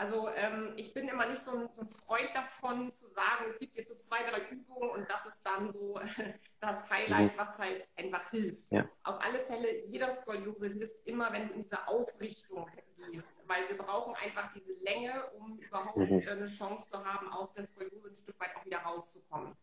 Also 0.00 0.30
ähm, 0.34 0.72
ich 0.76 0.94
bin 0.94 1.08
immer 1.08 1.26
nicht 1.26 1.42
so 1.42 1.50
ein, 1.50 1.68
so 1.72 1.82
ein, 1.82 1.88
Freund 1.88 2.30
davon 2.32 2.90
zu 2.90 3.06
sagen, 3.08 3.44
es 3.50 3.58
gibt 3.58 3.76
jetzt 3.76 3.90
so 3.90 3.96
zwei, 3.96 4.22
drei 4.22 4.40
Übungen 4.48 4.88
und 4.88 5.06
das 5.10 5.26
ist 5.26 5.42
dann 5.44 5.68
so 5.68 6.00
das 6.60 6.88
Highlight, 6.88 7.34
mhm. 7.34 7.38
was 7.38 7.58
halt 7.58 7.86
einfach 7.98 8.30
hilft. 8.30 8.70
Ja. 8.70 8.88
Auf 9.02 9.22
alle 9.22 9.40
Fälle, 9.40 9.84
jeder 9.84 10.10
Skoliose 10.10 10.68
hilft 10.68 11.06
immer, 11.06 11.30
wenn 11.34 11.48
du 11.48 11.54
in 11.54 11.62
diese 11.64 11.86
Aufrichtung 11.86 12.66
gehst, 13.10 13.46
weil 13.46 13.68
wir 13.68 13.76
brauchen 13.76 14.14
einfach 14.14 14.50
diese 14.54 14.72
Länge, 14.84 15.12
um 15.38 15.58
überhaupt 15.58 15.98
mhm. 15.98 16.26
eine 16.30 16.46
Chance 16.46 16.92
zu 16.92 17.04
haben, 17.04 17.30
aus 17.30 17.52
der 17.52 17.64
Skoliose 17.64 18.08
ein 18.08 18.14
Stück 18.14 18.40
weit 18.40 18.56
auch 18.56 18.64
wieder 18.64 18.78
rauszukommen. 18.78 19.54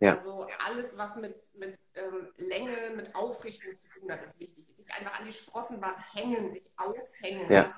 Ja. 0.00 0.14
Also 0.14 0.46
alles, 0.66 0.98
was 0.98 1.16
mit, 1.16 1.38
mit 1.58 1.78
ähm, 1.94 2.32
Länge, 2.36 2.90
mit 2.96 3.14
Aufrichtung 3.14 3.76
zu 3.76 3.88
tun 3.88 4.10
hat, 4.10 4.22
ist 4.22 4.40
wichtig. 4.40 4.66
Sich 4.72 4.92
einfach 4.92 5.20
an 5.20 5.26
die 5.26 5.32
Sprossenwand 5.32 5.96
hängen, 6.14 6.50
sich 6.52 6.70
aushängen. 6.76 7.50
Ja. 7.50 7.70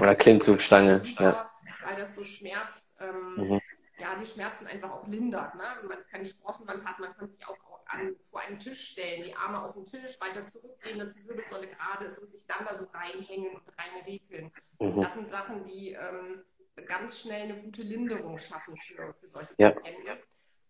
Oder 0.00 0.14
Klimmzugstange. 0.14 1.02
Ja. 1.18 1.50
Weil 1.84 1.96
das 1.96 2.14
so 2.14 2.24
Schmerz, 2.24 2.94
ähm, 3.00 3.34
mhm. 3.36 3.60
ja, 3.98 4.14
die 4.20 4.26
Schmerzen 4.26 4.66
einfach 4.66 4.90
auch 4.90 5.06
lindert. 5.06 5.54
Ne? 5.54 5.64
Wenn 5.80 5.88
man 5.88 5.96
jetzt 5.98 6.10
keine 6.10 6.26
Sprossenwand 6.26 6.84
hat, 6.84 6.98
man 6.98 7.14
kann 7.16 7.26
sich 7.26 7.46
auch 7.46 7.56
an, 7.86 8.16
vor 8.22 8.40
einen 8.40 8.58
Tisch 8.58 8.90
stellen, 8.90 9.24
die 9.24 9.34
Arme 9.34 9.62
auf 9.62 9.74
den 9.74 9.84
Tisch, 9.84 10.20
weiter 10.20 10.46
zurückgehen, 10.46 10.98
dass 10.98 11.12
die 11.12 11.26
Wirbelsäule 11.26 11.68
gerade 11.68 12.06
ist 12.06 12.18
und 12.18 12.30
sich 12.30 12.46
dann 12.46 12.64
da 12.64 12.76
so 12.76 12.86
reinhängen 12.92 13.54
und 13.54 13.62
reinregeln. 13.78 14.52
Mhm. 14.78 15.00
Das 15.00 15.14
sind 15.14 15.28
Sachen, 15.28 15.64
die 15.64 15.92
ähm, 15.92 16.42
ganz 16.86 17.20
schnell 17.20 17.42
eine 17.42 17.62
gute 17.62 17.82
Linderung 17.82 18.38
schaffen 18.38 18.76
für, 18.76 19.12
für 19.14 19.28
solche 19.28 19.54
ja. 19.58 19.70
Patienten. 19.70 20.18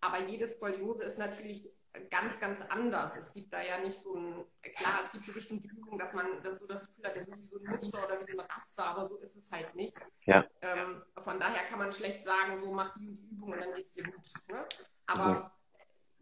Aber 0.02 0.20
jede 0.20 0.46
Skoliose 0.46 1.04
ist 1.04 1.18
natürlich 1.18 1.72
ganz, 2.10 2.40
ganz 2.40 2.60
anders. 2.68 3.16
Es 3.16 3.32
gibt 3.32 3.52
da 3.52 3.62
ja 3.62 3.78
nicht 3.78 3.96
so 3.96 4.16
ein, 4.16 4.44
klar, 4.62 5.00
es 5.04 5.12
gibt 5.12 5.26
so 5.26 5.32
bestimmte 5.32 5.68
Übungen, 5.68 5.98
dass 5.98 6.12
man 6.12 6.42
das 6.42 6.58
so 6.58 6.66
das 6.66 6.86
Gefühl 6.86 7.04
hat, 7.04 7.16
das 7.16 7.28
ist 7.28 7.42
wie 7.42 7.46
so 7.46 7.58
ein 7.58 7.70
Muster 7.70 8.04
oder 8.04 8.18
wie 8.20 8.24
so 8.24 8.32
ein 8.32 8.40
Raster, 8.40 8.84
aber 8.84 9.04
so 9.04 9.18
ist 9.18 9.36
es 9.36 9.50
halt 9.50 9.74
nicht. 9.76 9.96
Ja. 10.24 10.44
Ähm, 10.60 11.02
von 11.18 11.38
daher 11.38 11.62
kann 11.64 11.78
man 11.78 11.92
schlecht 11.92 12.24
sagen, 12.24 12.60
so 12.60 12.72
mach 12.72 12.94
die, 12.94 13.14
die 13.14 13.28
Übung 13.28 13.52
und 13.52 13.60
dann 13.60 13.74
geht 13.74 13.84
es 13.84 13.92
dir 13.92 14.02
gut. 14.04 14.14
Ne? 14.48 14.64
Aber 15.06 15.52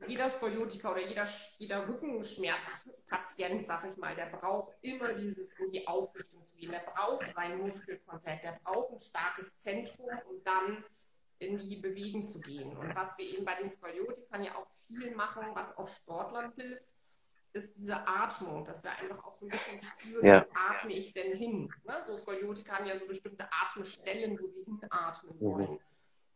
ja. 0.00 0.06
jeder 0.08 0.28
Skoliotiker 0.28 0.90
oder 0.90 1.06
jeder, 1.06 1.26
jeder 1.58 1.88
Rückenschmerzpatient, 1.88 3.66
sag 3.66 3.84
ich 3.90 3.96
mal, 3.96 4.14
der 4.14 4.26
braucht 4.26 4.74
immer 4.82 5.14
dieses 5.14 5.58
in 5.58 5.70
die 5.70 5.86
Aufrichtung 5.86 6.44
zu 6.44 6.56
gehen. 6.56 6.72
Der 6.72 6.80
braucht 6.80 7.32
sein 7.32 7.58
Muskelkorsett, 7.58 8.42
der 8.42 8.60
braucht 8.62 8.92
ein 8.92 9.00
starkes 9.00 9.60
Zentrum 9.60 10.10
und 10.28 10.44
dann 10.44 10.84
in 11.40 11.59
die 11.59 11.76
Bewegung 11.76 12.24
zu 12.24 12.40
gehen. 12.40 12.76
Und 12.76 12.94
was 12.94 13.16
wir 13.18 13.24
eben 13.24 13.44
bei 13.44 13.55
den 13.57 13.70
Skoliotikern 13.70 14.44
ja 14.44 14.55
auch 14.55 14.68
viel 14.87 15.14
machen, 15.14 15.46
was 15.55 15.76
auch 15.76 15.87
Sportlern 15.87 16.53
hilft, 16.55 16.88
ist 17.53 17.76
diese 17.79 18.07
Atmung, 18.07 18.64
dass 18.64 18.85
wir 18.85 18.92
einfach 18.92 19.24
auch 19.24 19.35
so 19.35 19.46
ein 19.46 19.50
bisschen 19.50 19.79
spüren, 19.81 20.24
ja. 20.24 20.46
wo 20.46 20.55
atme 20.55 20.92
ich 20.92 21.12
denn 21.12 21.37
hin? 21.37 21.72
Ne? 21.85 21.94
So 22.07 22.16
Skoliotiker 22.16 22.76
haben 22.76 22.87
ja 22.87 22.96
so 22.96 23.07
bestimmte 23.07 23.48
Atemstellen, 23.50 24.38
wo 24.38 24.46
sie 24.46 24.62
hinatmen 24.64 25.35
mhm. 25.35 25.40
sollen. 25.40 25.70
Mhm. 25.72 25.79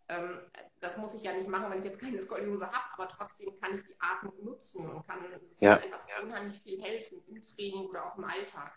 Ähm, 0.08 0.38
das 0.80 0.98
muss 0.98 1.14
ich 1.14 1.22
ja 1.22 1.32
nicht 1.32 1.48
machen, 1.48 1.70
wenn 1.70 1.78
ich 1.78 1.84
jetzt 1.84 2.00
keine 2.00 2.20
Skoliose 2.20 2.66
habe, 2.66 2.94
aber 2.94 3.08
trotzdem 3.08 3.54
kann 3.60 3.76
ich 3.76 3.84
die 3.84 3.96
Atmung 3.98 4.34
nutzen 4.42 4.90
und 4.90 5.06
kann 5.06 5.18
ja. 5.60 5.76
einfach 5.76 6.06
unheimlich 6.22 6.60
viel 6.60 6.82
helfen 6.82 7.22
im 7.28 7.40
Training 7.40 7.86
oder 7.88 8.06
auch 8.06 8.18
im 8.18 8.24
Alltag. 8.24 8.72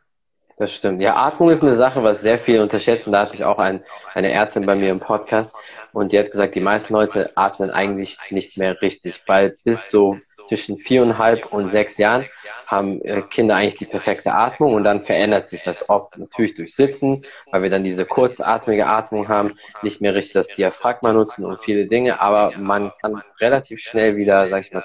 Das 0.60 0.74
stimmt. 0.74 1.04
Ja, 1.04 1.16
Atmung 1.16 1.52
ist 1.52 1.62
eine 1.62 1.76
Sache, 1.76 2.02
was 2.02 2.22
sehr 2.22 2.40
viele 2.40 2.64
unterschätzen. 2.64 3.12
Da 3.12 3.22
hatte 3.22 3.36
ich 3.36 3.46
auch 3.46 3.60
ein, 3.60 3.84
eine 4.16 4.32
Ärztin 4.32 4.66
bei 4.66 4.74
mir 4.74 4.90
im 4.90 5.00
Podcast 5.00 5.56
und 5.94 6.12
die 6.12 6.18
hat 6.18 6.32
gesagt, 6.32 6.56
die 6.56 6.62
meisten 6.62 6.96
Leute 6.96 7.32
atmen 7.36 7.70
eigentlich 7.70 8.18
nicht 8.32 8.58
mehr 8.58 8.82
richtig, 8.82 9.22
weil 9.28 9.54
bis 9.64 9.92
so 9.92 10.18
zwischen 10.50 10.80
viereinhalb 10.80 11.54
und 11.54 11.68
sechs 11.68 12.00
Jahren 12.00 12.26
haben 12.66 13.00
äh, 13.04 13.22
Kinder 13.22 13.56
eigentlich 13.56 13.76
die 13.76 13.86
perfekte 13.86 14.34
Atmung 14.34 14.74
und 14.74 14.84
dann 14.84 15.04
verändert 15.04 15.48
sich 15.48 15.62
das 15.62 15.88
oft 15.90 16.18
natürlich 16.18 16.56
durch 16.56 16.76
Sitzen, 16.76 17.24
weil 17.52 17.62
wir 17.62 17.70
dann 17.70 17.84
diese 17.84 18.06
kurzatmige 18.06 18.88
Atmung 18.88 19.28
haben, 19.28 19.54
nicht 19.84 20.02
mehr 20.02 20.16
richtig 20.16 20.34
das 20.34 20.48
Diaphragma 20.48 21.14
nutzen 21.14 21.46
und 21.46 21.62
viele 21.62 21.86
Dinge, 21.86 22.20
aber 22.20 22.58
man 22.58 22.92
kann 23.00 23.22
relativ 23.40 23.80
schnell 23.80 24.16
wieder, 24.18 24.48
sag 24.48 24.62
ich 24.62 24.74
mal, 24.74 24.84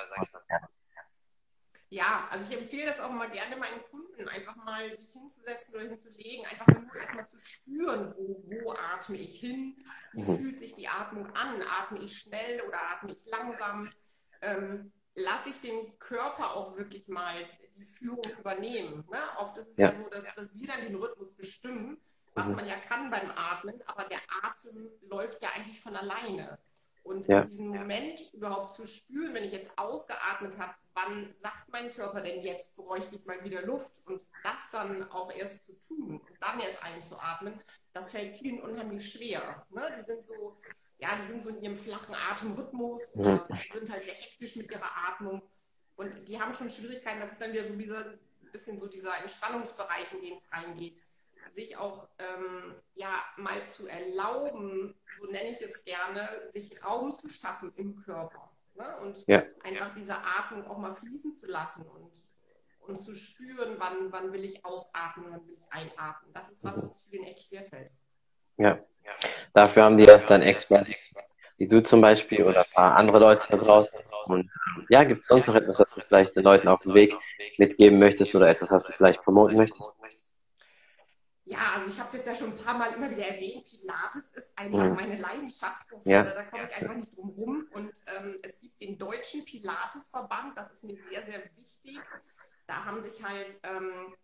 ja, 1.92 2.26
also 2.30 2.46
ich 2.48 2.56
empfehle 2.58 2.86
das 2.86 3.00
auch 3.00 3.10
mal 3.10 3.28
gerne 3.28 3.54
meinen 3.54 3.82
Kunden, 4.22 4.28
einfach 4.28 4.56
mal 4.56 4.96
sich 4.96 5.12
hinzusetzen 5.12 5.74
oder 5.74 5.84
hinzulegen, 5.84 6.46
einfach 6.46 6.66
nur 6.66 6.96
erstmal 6.96 7.26
zu 7.26 7.38
spüren, 7.38 8.14
wo, 8.16 8.42
wo 8.64 8.72
atme 8.72 9.16
ich 9.16 9.38
hin, 9.38 9.76
wie 10.12 10.22
mhm. 10.22 10.38
fühlt 10.38 10.58
sich 10.58 10.74
die 10.74 10.88
Atmung 10.88 11.26
an, 11.32 11.62
atme 11.62 12.00
ich 12.00 12.18
schnell 12.18 12.62
oder 12.62 12.78
atme 12.90 13.12
ich 13.12 13.26
langsam, 13.26 13.90
ähm, 14.40 14.92
lasse 15.14 15.50
ich 15.50 15.60
den 15.60 15.98
Körper 15.98 16.54
auch 16.54 16.76
wirklich 16.76 17.08
mal 17.08 17.34
die 17.76 17.84
Führung 17.84 18.24
übernehmen. 18.38 19.04
Ne? 19.10 19.18
Oft 19.38 19.56
ist 19.58 19.68
es 19.68 19.76
ja, 19.76 19.90
ja 19.90 19.96
so, 19.96 20.08
dass, 20.08 20.34
dass 20.34 20.58
wir 20.58 20.66
dann 20.66 20.82
den 20.82 20.94
Rhythmus 20.94 21.34
bestimmen, 21.36 22.00
was 22.34 22.48
mhm. 22.48 22.56
man 22.56 22.66
ja 22.66 22.78
kann 22.80 23.10
beim 23.10 23.30
Atmen, 23.30 23.80
aber 23.86 24.04
der 24.04 24.20
Atem 24.42 24.90
läuft 25.02 25.42
ja 25.42 25.50
eigentlich 25.54 25.80
von 25.80 25.96
alleine. 25.96 26.58
Und 27.02 27.26
ja. 27.26 27.40
diesen 27.40 27.68
Moment 27.68 28.20
überhaupt 28.32 28.72
zu 28.72 28.86
spüren, 28.86 29.34
wenn 29.34 29.44
ich 29.44 29.52
jetzt 29.52 29.76
ausgeatmet 29.76 30.56
habe, 30.58 30.74
wann 30.94 31.34
sagt 31.34 31.68
mein 31.70 31.92
Körper 31.92 32.20
denn 32.20 32.42
jetzt 32.42 32.76
bräuchte 32.76 33.16
ich 33.16 33.26
mal 33.26 33.42
wieder 33.42 33.62
Luft 33.62 34.06
und 34.06 34.22
das 34.44 34.70
dann 34.70 35.10
auch 35.10 35.32
erst 35.32 35.66
zu 35.66 35.80
tun 35.80 36.20
und 36.20 36.22
dann 36.40 36.60
erst 36.60 36.82
einzuatmen, 36.84 37.60
das 37.92 38.12
fällt 38.12 38.32
vielen 38.34 38.60
unheimlich 38.60 39.12
schwer. 39.12 39.66
Ne? 39.70 39.92
Die 39.98 40.02
sind 40.02 40.22
so, 40.22 40.56
ja, 40.98 41.10
die 41.16 41.26
sind 41.26 41.42
so 41.42 41.48
in 41.48 41.62
ihrem 41.62 41.76
flachen 41.76 42.14
Atemrhythmus, 42.14 43.16
mhm. 43.16 43.40
sind 43.72 43.90
halt 43.90 44.04
sehr 44.04 44.14
hektisch 44.14 44.56
mit 44.56 44.70
ihrer 44.70 44.90
Atmung 45.08 45.42
und 45.96 46.28
die 46.28 46.40
haben 46.40 46.52
schon 46.52 46.70
Schwierigkeiten, 46.70 47.20
das 47.20 47.32
ist 47.32 47.40
dann 47.40 47.52
wieder 47.52 47.64
so 47.64 47.74
dieser, 47.74 48.14
bisschen 48.52 48.78
so 48.78 48.86
dieser 48.86 49.18
Entspannungsbereich, 49.20 50.12
in 50.12 50.20
den 50.20 50.36
es 50.36 50.52
reingeht 50.52 51.00
sich 51.52 51.76
auch 51.76 52.08
ähm, 52.18 52.74
ja 52.94 53.22
mal 53.36 53.64
zu 53.66 53.86
erlauben, 53.86 54.94
so 55.18 55.26
nenne 55.26 55.50
ich 55.50 55.60
es 55.60 55.84
gerne, 55.84 56.28
sich 56.50 56.84
Raum 56.84 57.14
zu 57.14 57.28
schaffen 57.28 57.72
im 57.76 57.96
Körper. 57.96 58.50
Ne? 58.74 58.84
Und 59.02 59.26
ja. 59.26 59.42
einfach 59.62 59.92
diese 59.94 60.16
Atmung 60.16 60.66
auch 60.66 60.78
mal 60.78 60.94
fließen 60.94 61.34
zu 61.34 61.46
lassen 61.46 61.86
und, 61.90 62.10
und 62.88 62.98
zu 62.98 63.14
spüren, 63.14 63.76
wann, 63.78 64.10
wann 64.10 64.32
will 64.32 64.44
ich 64.44 64.64
ausatmen, 64.64 65.26
wann 65.30 65.46
will 65.46 65.54
ich 65.54 65.72
einatmen. 65.72 66.32
Das 66.32 66.50
ist 66.50 66.64
was, 66.64 66.82
was 66.82 67.06
vielen 67.10 67.24
echt 67.24 67.48
schwerfällt. 67.48 67.90
Ja. 68.56 68.78
Dafür 69.52 69.84
haben 69.84 69.98
die 69.98 70.06
dann 70.06 70.42
Experten, 70.42 70.94
wie 71.58 71.66
du 71.66 71.82
zum 71.82 72.00
Beispiel 72.00 72.44
oder 72.44 72.60
ein 72.60 72.72
paar 72.72 72.96
andere 72.96 73.18
Leute 73.18 73.46
da 73.50 73.56
draußen. 73.56 73.98
Und 74.26 74.50
ja, 74.88 75.04
gibt 75.04 75.22
es 75.22 75.26
sonst 75.26 75.48
noch 75.48 75.54
etwas, 75.54 75.78
was 75.78 75.92
du 75.92 76.00
vielleicht 76.00 76.36
den 76.36 76.44
Leuten 76.44 76.68
auf 76.68 76.80
dem 76.80 76.94
Weg 76.94 77.14
mitgeben 77.58 77.98
möchtest 77.98 78.34
oder 78.34 78.48
etwas, 78.48 78.70
was 78.70 78.84
du 78.84 78.92
vielleicht 78.92 79.20
promoten 79.22 79.56
möchtest? 79.56 79.92
Ja, 81.52 81.72
also 81.74 81.90
ich 81.90 81.98
habe 81.98 82.08
es 82.08 82.14
jetzt 82.14 82.26
ja 82.26 82.34
schon 82.34 82.52
ein 82.52 82.56
paar 82.56 82.78
Mal 82.78 82.94
immer 82.94 83.10
wieder 83.10 83.26
erwähnt, 83.26 83.64
Pilates 83.64 84.30
ist 84.34 84.58
einfach 84.58 84.84
mhm. 84.84 84.94
meine 84.94 85.16
Leidenschaft. 85.16 85.86
Das, 85.90 86.04
ja. 86.06 86.22
äh, 86.22 86.34
da 86.34 86.44
komme 86.44 86.68
ich 86.68 86.76
einfach 86.76 86.94
nicht 86.94 87.16
drum 87.16 87.28
rum. 87.30 87.68
Und 87.72 87.92
ähm, 88.16 88.38
es 88.42 88.60
gibt 88.60 88.80
den 88.80 88.96
Deutschen 88.96 89.44
Pilatesverband, 89.44 90.56
das 90.56 90.72
ist 90.72 90.84
mir 90.84 90.96
sehr, 91.10 91.22
sehr 91.26 91.42
wichtig. 91.56 91.98
Da 92.66 92.86
haben 92.86 93.02
sich 93.02 93.22
halt 93.22 93.58
ähm, 93.64 94.14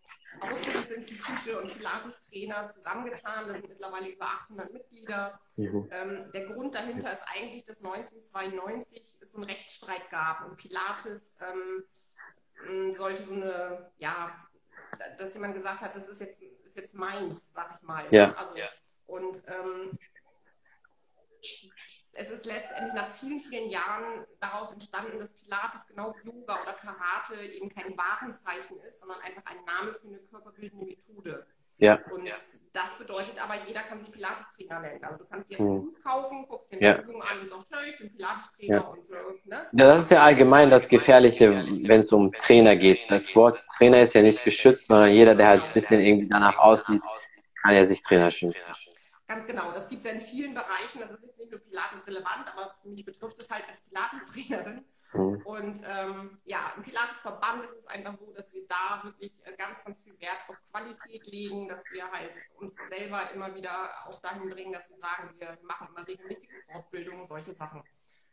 Ausbildungsinstitute 0.40 1.60
und 1.60 1.76
Pilates-Trainer 1.76 2.68
zusammengetan. 2.68 3.46
Da 3.46 3.54
sind 3.54 3.68
mittlerweile 3.68 4.08
über 4.08 4.24
800 4.24 4.72
Mitglieder. 4.72 5.38
Mhm. 5.56 5.88
Ähm, 5.90 6.30
der 6.32 6.46
Grund 6.46 6.74
dahinter 6.74 7.12
ist 7.12 7.24
eigentlich, 7.34 7.64
dass 7.64 7.84
1992 7.84 9.18
es 9.20 9.32
so 9.32 9.38
einen 9.38 9.50
Rechtsstreit 9.50 10.08
gab 10.10 10.46
und 10.46 10.56
Pilates 10.56 11.36
ähm, 11.40 12.94
sollte 12.94 13.22
so 13.22 13.34
eine, 13.34 13.92
ja, 13.98 14.32
dass 15.18 15.34
jemand 15.34 15.54
gesagt 15.54 15.80
hat, 15.80 15.94
das 15.94 16.08
ist 16.08 16.20
jetzt, 16.20 16.42
ist 16.42 16.76
jetzt 16.76 16.94
meins, 16.94 17.52
sag 17.52 17.74
ich 17.74 17.82
mal. 17.82 18.06
Ja. 18.10 18.34
Also, 18.34 18.56
ja. 18.56 18.68
Und 19.06 19.42
ähm, 19.48 19.98
es 22.12 22.30
ist 22.30 22.46
letztendlich 22.46 22.94
nach 22.94 23.14
vielen, 23.14 23.40
vielen 23.40 23.70
Jahren 23.70 24.26
daraus 24.40 24.72
entstanden, 24.72 25.18
dass 25.18 25.38
Pilates 25.38 25.86
genau 25.86 26.14
wie 26.16 26.28
Yoga 26.28 26.60
oder 26.62 26.72
Karate 26.72 27.40
eben 27.40 27.68
kein 27.68 27.96
Warenzeichen 27.96 28.80
ist, 28.80 29.00
sondern 29.00 29.20
einfach 29.20 29.44
ein 29.46 29.64
Name 29.64 29.94
für 29.94 30.08
eine 30.08 30.18
körperbildende 30.18 30.86
Methode. 30.86 31.46
Ja. 31.78 31.98
Und 32.10 32.28
das 32.72 32.96
bedeutet 32.96 33.42
aber, 33.42 33.54
jeder 33.66 33.80
kann 33.80 34.00
sich 34.00 34.12
Pilates-Trainer 34.12 34.80
nennen. 34.80 35.02
Also 35.02 35.18
du 35.18 35.24
kannst 35.24 35.50
dir 35.50 35.54
jetzt 35.54 35.66
ein 35.66 35.80
Buch 35.80 36.00
kaufen, 36.04 36.46
guckst 36.48 36.72
dir 36.72 36.80
ja. 36.80 36.98
Übungen 36.98 37.22
an 37.22 37.40
und 37.40 37.50
sagst, 37.50 37.74
hey, 37.74 37.90
ich 37.90 37.98
bin 37.98 38.12
Pilates-Trainer 38.12 38.76
ja. 38.76 38.80
und 38.82 39.10
äh, 39.10 39.48
ne? 39.48 39.66
Ja, 39.72 39.86
das 39.86 40.02
ist 40.02 40.10
ja 40.10 40.22
allgemein 40.22 40.70
das 40.70 40.86
Gefährliche, 40.86 41.64
wenn 41.88 42.00
es 42.00 42.12
um 42.12 42.32
Trainer 42.32 42.76
geht. 42.76 43.00
Das 43.08 43.34
Wort 43.34 43.60
Trainer 43.76 44.02
ist 44.02 44.14
ja 44.14 44.22
nicht 44.22 44.44
geschützt, 44.44 44.86
sondern 44.86 45.10
jeder, 45.10 45.34
der 45.34 45.48
halt 45.48 45.62
ein 45.64 45.72
bisschen 45.72 46.00
irgendwie 46.00 46.28
danach 46.28 46.58
aussieht, 46.58 47.02
kann 47.62 47.74
ja 47.74 47.84
sich 47.84 48.02
Trainer 48.02 48.30
schimpfen. 48.30 48.62
Ganz 49.26 49.46
genau, 49.46 49.72
das 49.72 49.88
gibt 49.88 50.02
es 50.04 50.08
ja 50.08 50.14
in 50.14 50.20
vielen 50.20 50.54
Bereichen. 50.54 51.00
Das 51.00 51.10
ist 51.10 51.22
jetzt 51.22 51.38
nicht 51.38 51.50
nur 51.50 51.60
Pilates 51.60 52.06
relevant, 52.06 52.46
aber 52.54 52.74
mich 52.84 53.04
betrifft 53.04 53.38
es 53.40 53.50
halt 53.50 53.64
als 53.68 53.82
Pilates-Trainerin. 53.82 54.84
Mhm. 55.12 55.42
Und 55.44 55.80
ähm, 55.86 56.38
ja, 56.44 56.72
im 56.76 56.82
Pilates-Verband 56.82 57.64
ist 57.64 57.78
es 57.78 57.86
einfach 57.86 58.12
so, 58.12 58.32
dass 58.34 58.52
wir 58.52 58.66
da 58.68 59.02
wirklich 59.04 59.40
äh, 59.46 59.56
ganz, 59.56 59.82
ganz 59.84 60.04
viel 60.04 60.18
Wert 60.20 60.38
auf 60.48 60.62
Qualität 60.70 61.26
legen, 61.26 61.68
dass 61.68 61.84
wir 61.90 62.10
halt 62.10 62.34
uns 62.56 62.76
selber 62.88 63.30
immer 63.32 63.54
wieder 63.54 63.90
auch 64.06 64.20
dahin 64.20 64.50
bringen, 64.50 64.72
dass 64.72 64.90
wir 64.90 64.96
sagen, 64.96 65.34
wir 65.38 65.58
machen 65.62 65.88
immer 65.88 66.06
regelmäßige 66.06 66.50
Fortbildungen, 66.70 67.24
solche 67.24 67.52
Sachen. 67.52 67.82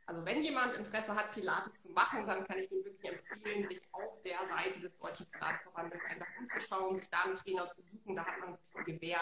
Also 0.07 0.23
wenn 0.23 0.43
jemand 0.43 0.75
Interesse 0.75 1.15
hat, 1.15 1.33
Pilates 1.33 1.81
zu 1.81 1.91
machen, 1.91 2.27
dann 2.27 2.45
kann 2.45 2.59
ich 2.59 2.67
dem 2.67 2.83
wirklich 2.83 3.11
empfehlen, 3.11 3.67
sich 3.67 3.81
auf 3.91 4.21
der 4.21 4.47
Seite 4.47 4.79
des 4.79 4.99
Deutschen 4.99 5.25
Pilatesverbandes 5.31 5.99
einfach 6.05 6.27
umzuschauen, 6.39 6.95
sich 6.97 7.09
da 7.09 7.23
einen 7.23 7.35
Trainer 7.35 7.71
zu 7.71 7.81
suchen. 7.81 8.15
Da 8.15 8.25
hat 8.25 8.39
man 8.39 8.53
ein 8.53 8.85
Gewehr 8.85 9.19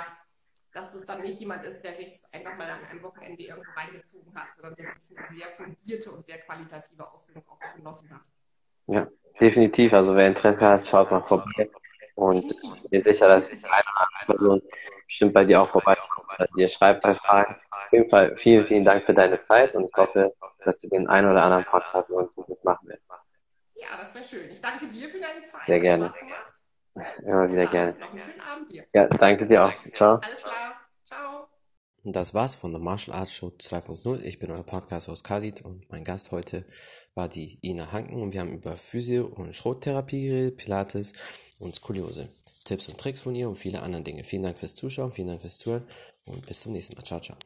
dass 0.73 0.93
es 0.95 1.05
dann 1.05 1.21
nicht 1.21 1.39
jemand 1.39 1.63
ist, 1.63 1.81
der 1.83 1.93
sich 1.93 2.09
einfach 2.31 2.57
mal 2.57 2.69
an 2.69 2.83
einem 2.85 3.03
Wochenende 3.03 3.43
irgendwo 3.43 3.71
reingezogen 3.71 4.33
hat, 4.35 4.55
sondern 4.55 4.75
der 4.75 4.85
wirklich 4.85 5.17
eine 5.17 5.27
sehr 5.27 5.47
fundierte 5.47 6.11
und 6.11 6.25
sehr 6.25 6.39
qualitative 6.39 7.07
Ausbildung 7.07 7.43
auch 7.47 7.75
genossen 7.75 8.09
hat. 8.11 8.21
Ja, 8.87 9.07
definitiv. 9.39 9.93
Also 9.93 10.15
wer 10.15 10.27
Interesse 10.27 10.67
hat, 10.67 10.85
schaut 10.87 11.11
mal 11.11 11.23
vorbei. 11.23 11.69
Und 12.15 12.51
ich 12.51 12.89
bin 12.89 13.03
sicher, 13.03 13.27
dass 13.27 13.49
eine 13.49 13.61
oder 13.61 14.07
andere 14.07 14.37
Person 14.37 14.61
bestimmt 15.05 15.33
bei 15.33 15.45
dir 15.45 15.61
auch 15.61 15.69
vorbeikommt, 15.69 16.27
oder 16.33 16.47
dir 16.55 16.67
schreibt 16.67 17.01
bei 17.01 17.13
Fragen. 17.13 17.55
Auf 17.71 17.91
jeden 17.91 18.09
Fall 18.09 18.35
vielen, 18.37 18.65
vielen 18.65 18.85
Dank 18.85 19.05
für 19.05 19.13
deine 19.13 19.41
Zeit 19.41 19.73
und 19.75 19.85
ich 19.85 19.93
hoffe, 19.95 20.33
dass 20.65 20.77
du 20.79 20.87
den 20.89 21.07
einen 21.07 21.29
oder 21.29 21.43
anderen 21.43 21.65
Podcast 21.65 22.09
mit 22.09 22.17
uns 22.19 22.37
mitmachen 22.47 22.87
wirst. 22.87 23.03
Ja, 23.75 23.97
das 23.97 24.13
wäre 24.13 24.23
schön. 24.23 24.51
Ich 24.51 24.61
danke 24.61 24.87
dir 24.87 25.09
für 25.09 25.19
deine 25.19 25.43
Zeit. 25.43 25.65
Sehr 25.65 25.79
gerne. 25.79 26.13
Immer 27.25 27.51
wieder 27.51 27.67
gerne. 27.67 27.95
Noch 27.99 28.09
einen 28.11 28.19
schönen 28.19 28.41
Abend 28.41 28.69
dir. 28.69 28.85
Ja, 28.93 29.07
danke 29.07 29.47
dir 29.47 29.65
auch. 29.65 29.73
Ciao. 29.93 30.15
Alles 30.15 30.43
klar. 30.43 30.75
Ciao. 31.05 31.47
Und 32.05 32.15
das 32.15 32.33
war's 32.33 32.55
von 32.55 32.71
der 32.71 32.81
Martial 32.81 33.15
Arts 33.15 33.33
Show 33.33 33.47
2.0. 33.47 34.21
Ich 34.23 34.37
bin 34.37 34.51
euer 34.51 34.63
Podcast 34.63 35.09
aus 35.09 35.23
Khalid 35.23 35.61
und 35.61 35.89
mein 35.89 36.03
Gast 36.03 36.31
heute 36.31 36.65
war 37.15 37.29
die 37.29 37.59
Ina 37.61 37.91
Hanken 37.91 38.21
und 38.21 38.33
wir 38.33 38.41
haben 38.41 38.53
über 38.53 38.75
Physio- 38.75 39.27
und 39.27 39.55
Schrottherapie 39.55 40.27
geredet, 40.27 40.57
Pilates 40.57 41.13
und 41.59 41.75
Skoliose. 41.75 42.29
Tipps 42.65 42.87
und 42.87 42.97
Tricks 42.97 43.21
von 43.21 43.35
ihr 43.35 43.49
und 43.49 43.55
viele 43.55 43.81
andere 43.81 44.01
Dinge. 44.03 44.23
Vielen 44.23 44.43
Dank 44.43 44.57
fürs 44.57 44.75
Zuschauen, 44.75 45.11
vielen 45.11 45.27
Dank 45.27 45.41
fürs 45.41 45.57
Zuhören 45.57 45.85
und 46.25 46.45
bis 46.45 46.61
zum 46.61 46.73
nächsten 46.73 46.95
Mal. 46.95 47.03
Ciao, 47.03 47.19
ciao. 47.19 47.37